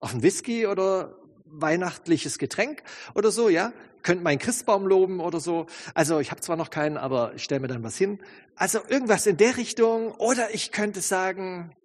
auf 0.00 0.14
ein 0.14 0.22
Whisky 0.22 0.66
oder 0.66 1.16
weihnachtliches 1.44 2.38
Getränk 2.38 2.82
oder 3.14 3.30
so, 3.30 3.48
ja. 3.48 3.72
Könnt 4.02 4.22
meinen 4.22 4.38
Christbaum 4.38 4.86
loben 4.86 5.20
oder 5.20 5.40
so. 5.40 5.66
Also 5.94 6.20
ich 6.20 6.30
habe 6.30 6.40
zwar 6.40 6.56
noch 6.56 6.70
keinen, 6.70 6.96
aber 6.96 7.34
ich 7.34 7.44
stelle 7.44 7.60
mir 7.60 7.68
dann 7.68 7.82
was 7.82 7.98
hin. 7.98 8.18
Also 8.56 8.80
irgendwas 8.88 9.26
in 9.26 9.36
der 9.36 9.58
Richtung. 9.58 10.12
Oder 10.12 10.54
ich 10.54 10.72
könnte 10.72 11.02
sagen, 11.02 11.76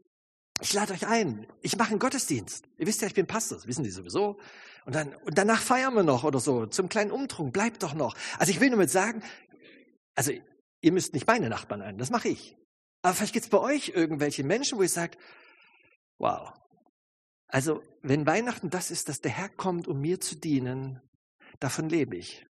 ich 0.62 0.74
lade 0.74 0.94
euch 0.94 1.08
ein. 1.08 1.48
Ich 1.62 1.78
mache 1.78 1.92
einen 1.92 2.00
Gottesdienst. 2.00 2.66
Ihr 2.78 2.88
wisst 2.88 3.02
ja, 3.02 3.08
ich 3.08 3.14
bin 3.14 3.28
Pastor, 3.28 3.58
das 3.58 3.68
wissen 3.68 3.84
die 3.84 3.90
sowieso. 3.90 4.40
Und, 4.86 4.96
dann, 4.96 5.14
und 5.16 5.38
danach 5.38 5.62
feiern 5.62 5.96
wir 5.96 6.04
noch 6.04 6.24
oder 6.24 6.40
so, 6.40 6.66
zum 6.68 6.90
kleinen 6.90 7.12
Umtrunk, 7.12 7.52
bleibt 7.54 7.84
doch 7.84 7.94
noch. 7.94 8.16
Also 8.38 8.52
ich 8.52 8.60
will 8.60 8.70
nur 8.70 8.80
mit 8.80 8.90
sagen, 8.90 9.24
also 10.16 10.32
ihr 10.82 10.92
müsst 10.92 11.14
nicht 11.14 11.28
meine 11.28 11.50
Nachbarn 11.50 11.82
ein, 11.82 11.98
das 11.98 12.12
mache 12.12 12.30
ich. 12.30 12.56
Aber 13.02 13.14
vielleicht 13.14 13.34
gibt 13.34 13.46
es 13.46 13.50
bei 13.50 13.60
euch 13.60 13.90
irgendwelche 13.90 14.44
Menschen, 14.44 14.78
wo 14.78 14.84
ihr 14.84 14.90
sagt, 14.90 15.20
wow, 16.20 16.54
also 17.48 17.84
wenn 18.02 18.26
Weihnachten 18.26 18.70
das 18.70 18.92
ist, 18.92 19.10
dass 19.10 19.22
der 19.22 19.32
Herr 19.32 19.50
kommt, 19.50 19.88
um 19.88 20.00
mir 20.00 20.20
zu 20.20 20.36
dienen, 20.36 21.02
davon 21.60 21.90
lebe 21.90 22.16
ich. 22.16 22.46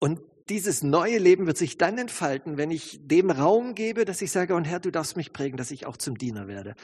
Und 0.00 0.20
dieses 0.48 0.82
neue 0.82 1.18
Leben 1.18 1.46
wird 1.46 1.56
sich 1.56 1.76
dann 1.76 1.98
entfalten, 1.98 2.56
wenn 2.56 2.70
ich 2.70 3.00
dem 3.02 3.30
Raum 3.30 3.74
gebe, 3.74 4.04
dass 4.04 4.22
ich 4.22 4.30
sage, 4.30 4.54
und 4.54 4.64
Herr, 4.64 4.80
du 4.80 4.90
darfst 4.90 5.16
mich 5.16 5.32
prägen, 5.32 5.56
dass 5.56 5.70
ich 5.70 5.86
auch 5.86 5.96
zum 5.96 6.16
Diener 6.16 6.46
werde. 6.46 6.74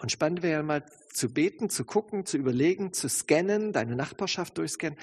Und 0.00 0.12
spannend 0.12 0.42
wäre 0.42 0.62
mal 0.62 0.84
zu 1.12 1.32
beten, 1.32 1.70
zu 1.70 1.84
gucken, 1.84 2.24
zu 2.24 2.36
überlegen, 2.36 2.92
zu 2.92 3.08
scannen, 3.08 3.72
deine 3.72 3.96
Nachbarschaft 3.96 4.58
durchscannen. 4.58 4.98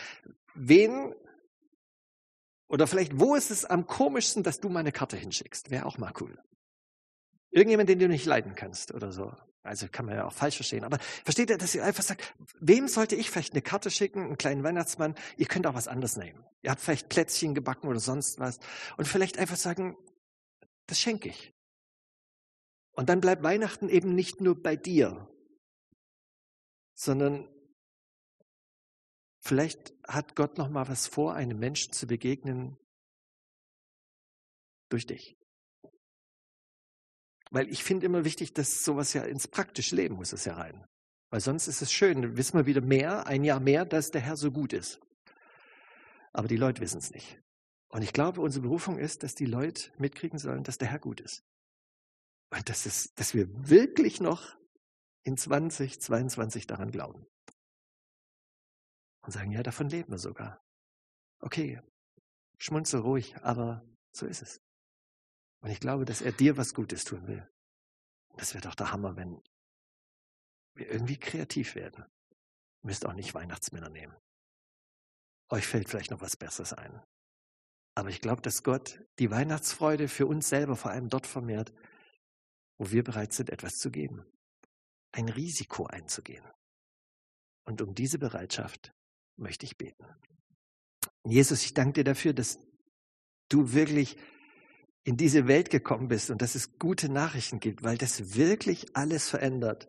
Wen 0.53 1.13
oder 2.67 2.87
vielleicht 2.87 3.19
wo 3.19 3.35
ist 3.35 3.51
es 3.51 3.65
am 3.65 3.85
komischsten, 3.85 4.43
dass 4.43 4.59
du 4.59 4.69
meine 4.69 4.91
Karte 4.91 5.17
hinschickst? 5.17 5.69
Wäre 5.69 5.85
auch 5.85 5.97
mal 5.97 6.13
cool. 6.19 6.37
Irgendjemand, 7.51 7.89
den 7.89 7.99
du 7.99 8.07
nicht 8.07 8.25
leiden 8.25 8.55
kannst 8.55 8.93
oder 8.93 9.11
so. 9.11 9.33
Also 9.65 9.87
kann 9.91 10.05
man 10.05 10.15
ja 10.15 10.25
auch 10.25 10.33
falsch 10.33 10.55
verstehen. 10.55 10.83
Aber 10.83 10.99
versteht 11.23 11.49
ihr, 11.49 11.57
dass 11.57 11.73
ihr 11.73 11.83
einfach 11.83 12.03
sagt, 12.03 12.35
wem 12.59 12.87
sollte 12.87 13.15
ich 13.15 13.31
vielleicht 13.31 13.53
eine 13.53 13.61
Karte 13.61 13.89
schicken, 13.89 14.23
einen 14.23 14.37
kleinen 14.37 14.63
Weihnachtsmann? 14.63 15.15
Ihr 15.37 15.47
könnt 15.47 15.65
auch 15.65 15.73
was 15.73 15.87
anderes 15.87 16.17
nehmen. 16.17 16.45
Ihr 16.61 16.71
habt 16.71 16.81
vielleicht 16.81 17.09
Plätzchen 17.09 17.55
gebacken 17.55 17.87
oder 17.87 17.99
sonst 17.99 18.39
was. 18.39 18.59
Und 18.97 19.07
vielleicht 19.07 19.37
einfach 19.39 19.55
sagen, 19.55 19.97
das 20.87 20.99
schenke 20.99 21.29
ich. 21.29 21.53
Und 22.91 23.09
dann 23.09 23.21
bleibt 23.21 23.43
Weihnachten 23.43 23.89
eben 23.89 24.13
nicht 24.15 24.39
nur 24.39 24.61
bei 24.61 24.75
dir, 24.75 25.27
sondern 26.93 27.49
vielleicht 29.39 29.93
hat 30.07 30.35
Gott 30.35 30.57
noch 30.57 30.69
mal 30.69 30.87
was 30.87 31.07
vor, 31.07 31.33
einem 31.33 31.59
Menschen 31.59 31.91
zu 31.91 32.07
begegnen 32.07 32.77
durch 34.89 35.05
dich. 35.05 35.35
Weil 37.51 37.69
ich 37.69 37.83
finde 37.83 38.05
immer 38.05 38.25
wichtig, 38.25 38.53
dass 38.53 38.83
sowas 38.83 39.13
ja 39.13 39.23
ins 39.23 39.47
praktische 39.47 39.95
Leben 39.95 40.15
muss 40.15 40.33
es 40.33 40.45
ja 40.45 40.55
rein. 40.55 40.85
Weil 41.29 41.41
sonst 41.41 41.67
ist 41.67 41.81
es 41.81 41.91
schön, 41.91 42.21
dann 42.21 42.37
wissen 42.37 42.57
wir 42.57 42.65
wieder 42.65 42.81
mehr, 42.81 43.27
ein 43.27 43.43
Jahr 43.43 43.59
mehr, 43.59 43.85
dass 43.85 44.11
der 44.11 44.21
Herr 44.21 44.37
so 44.37 44.51
gut 44.51 44.73
ist. 44.73 44.99
Aber 46.33 46.47
die 46.47 46.57
Leute 46.57 46.81
wissen 46.81 46.97
es 46.97 47.11
nicht. 47.11 47.39
Und 47.89 48.01
ich 48.01 48.13
glaube, 48.13 48.41
unsere 48.41 48.63
Berufung 48.63 48.97
ist, 48.97 49.23
dass 49.23 49.35
die 49.35 49.45
Leute 49.45 49.91
mitkriegen 49.97 50.39
sollen, 50.39 50.63
dass 50.63 50.77
der 50.77 50.89
Herr 50.89 50.99
gut 50.99 51.21
ist. 51.21 51.43
Und 52.51 52.69
das 52.69 52.85
ist, 52.85 53.17
dass 53.19 53.33
wir 53.33 53.47
wirklich 53.69 54.19
noch 54.19 54.57
in 55.23 55.37
2022 55.37 56.67
daran 56.67 56.91
glauben. 56.91 57.25
Und 59.21 59.31
sagen, 59.31 59.51
ja, 59.51 59.63
davon 59.63 59.89
leben 59.89 60.11
wir 60.11 60.19
sogar. 60.19 60.61
Okay, 61.39 61.81
schmunzel 62.57 63.01
ruhig, 63.01 63.35
aber 63.41 63.83
so 64.11 64.25
ist 64.25 64.41
es. 64.41 64.64
Und 65.65 65.71
ich 65.71 65.79
glaube, 65.79 66.05
dass 66.05 66.21
er 66.21 66.31
dir 66.31 66.57
was 66.57 66.75
Gutes 66.75 67.05
tun 67.05 67.25
will. 67.25 67.49
Das 68.37 68.53
wäre 68.53 68.61
doch 68.61 68.75
der 68.75 68.91
Hammer, 68.91 69.15
wenn 69.15 69.41
wir 70.75 70.91
irgendwie 70.91 71.17
kreativ 71.17 71.73
werden. 71.73 72.05
Ihr 72.83 72.87
müsst 72.89 73.03
auch 73.03 73.13
nicht 73.13 73.33
Weihnachtsmänner 73.33 73.89
nehmen. 73.89 74.15
Euch 75.49 75.65
fällt 75.65 75.89
vielleicht 75.89 76.11
noch 76.11 76.21
was 76.21 76.37
Besseres 76.37 76.71
ein. 76.71 77.01
Aber 77.95 78.09
ich 78.09 78.21
glaube, 78.21 78.43
dass 78.43 78.61
Gott 78.61 79.03
die 79.17 79.31
Weihnachtsfreude 79.31 80.07
für 80.07 80.27
uns 80.27 80.49
selber 80.49 80.75
vor 80.75 80.91
allem 80.91 81.09
dort 81.09 81.25
vermehrt, 81.25 81.73
wo 82.77 82.91
wir 82.91 83.03
bereit 83.03 83.33
sind, 83.33 83.49
etwas 83.49 83.73
zu 83.73 83.89
geben, 83.89 84.23
ein 85.13 85.29
Risiko 85.29 85.87
einzugehen. 85.87 86.45
Und 87.63 87.81
um 87.81 87.95
diese 87.95 88.19
Bereitschaft 88.19 88.93
möchte 89.35 89.65
ich 89.65 89.77
beten. 89.77 90.05
Jesus, 91.23 91.65
ich 91.65 91.73
danke 91.73 91.93
dir 91.93 92.03
dafür, 92.03 92.33
dass 92.33 92.59
du 93.49 93.73
wirklich 93.73 94.15
in 95.05 95.17
diese 95.17 95.47
Welt 95.47 95.69
gekommen 95.69 96.07
bist 96.07 96.31
und 96.31 96.41
dass 96.41 96.55
es 96.55 96.79
gute 96.79 97.09
Nachrichten 97.09 97.59
gibt, 97.59 97.83
weil 97.83 97.97
das 97.97 98.35
wirklich 98.35 98.87
alles 98.95 99.29
verändert. 99.29 99.87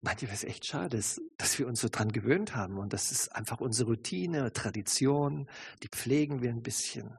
Manchmal 0.00 0.32
ist 0.32 0.44
es 0.44 0.48
echt 0.48 0.66
schade, 0.66 0.96
dass 1.36 1.58
wir 1.58 1.68
uns 1.68 1.80
so 1.80 1.88
dran 1.90 2.10
gewöhnt 2.10 2.56
haben 2.56 2.78
und 2.78 2.94
das 2.94 3.12
ist 3.12 3.28
einfach 3.36 3.60
unsere 3.60 3.90
Routine, 3.90 4.52
Tradition, 4.52 5.48
die 5.82 5.88
pflegen 5.88 6.42
wir 6.42 6.50
ein 6.50 6.62
bisschen. 6.62 7.16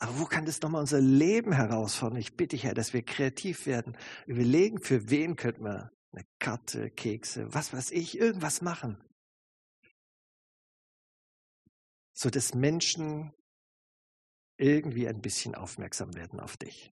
Aber 0.00 0.18
wo 0.18 0.24
kann 0.24 0.44
das 0.44 0.60
nochmal 0.60 0.80
unser 0.80 1.00
Leben 1.00 1.52
herausfordern? 1.52 2.18
Ich 2.18 2.36
bitte 2.36 2.56
dich, 2.56 2.64
Herr, 2.64 2.74
dass 2.74 2.92
wir 2.92 3.04
kreativ 3.04 3.66
werden. 3.66 3.96
Überlegen, 4.26 4.82
für 4.82 5.10
wen 5.10 5.36
könnten 5.36 5.64
wir 5.64 5.92
eine 6.12 6.24
Karte, 6.40 6.90
Kekse, 6.90 7.54
was 7.54 7.72
weiß 7.72 7.92
ich, 7.92 8.18
irgendwas 8.18 8.62
machen. 8.62 8.98
So 12.14 12.30
dass 12.30 12.52
Menschen 12.52 13.32
irgendwie 14.56 15.08
ein 15.08 15.20
bisschen 15.20 15.54
aufmerksam 15.54 16.14
werden 16.14 16.40
auf 16.40 16.56
dich. 16.56 16.92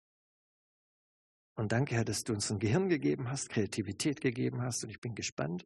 Und 1.56 1.74
danke, 1.74 1.96
Herr, 1.96 2.06
dass 2.06 2.24
du 2.24 2.34
uns 2.34 2.50
ein 2.50 2.60
Gehirn 2.60 2.88
gegeben 2.88 3.30
hast, 3.30 3.50
Kreativität 3.50 4.22
gegeben 4.22 4.62
hast. 4.62 4.84
Und 4.84 4.92
ich 4.92 5.02
bin 5.02 5.14
gespannt, 5.14 5.66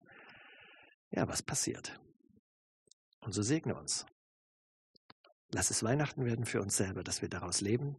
ja, 1.12 1.28
was 1.28 1.44
passiert. 1.44 2.00
Und 3.20 3.34
so 3.34 3.44
segne 3.44 3.76
uns. 3.76 4.06
Lass 5.52 5.70
es 5.70 5.84
Weihnachten 5.84 6.26
werden 6.26 6.46
für 6.46 6.62
uns 6.62 6.76
selber, 6.76 7.04
dass 7.04 7.22
wir 7.22 7.30
daraus 7.30 7.62
leben 7.62 7.96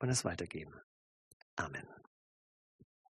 und 0.00 0.10
es 0.10 0.24
weitergeben. 0.24 0.74
Amen. 1.56 1.88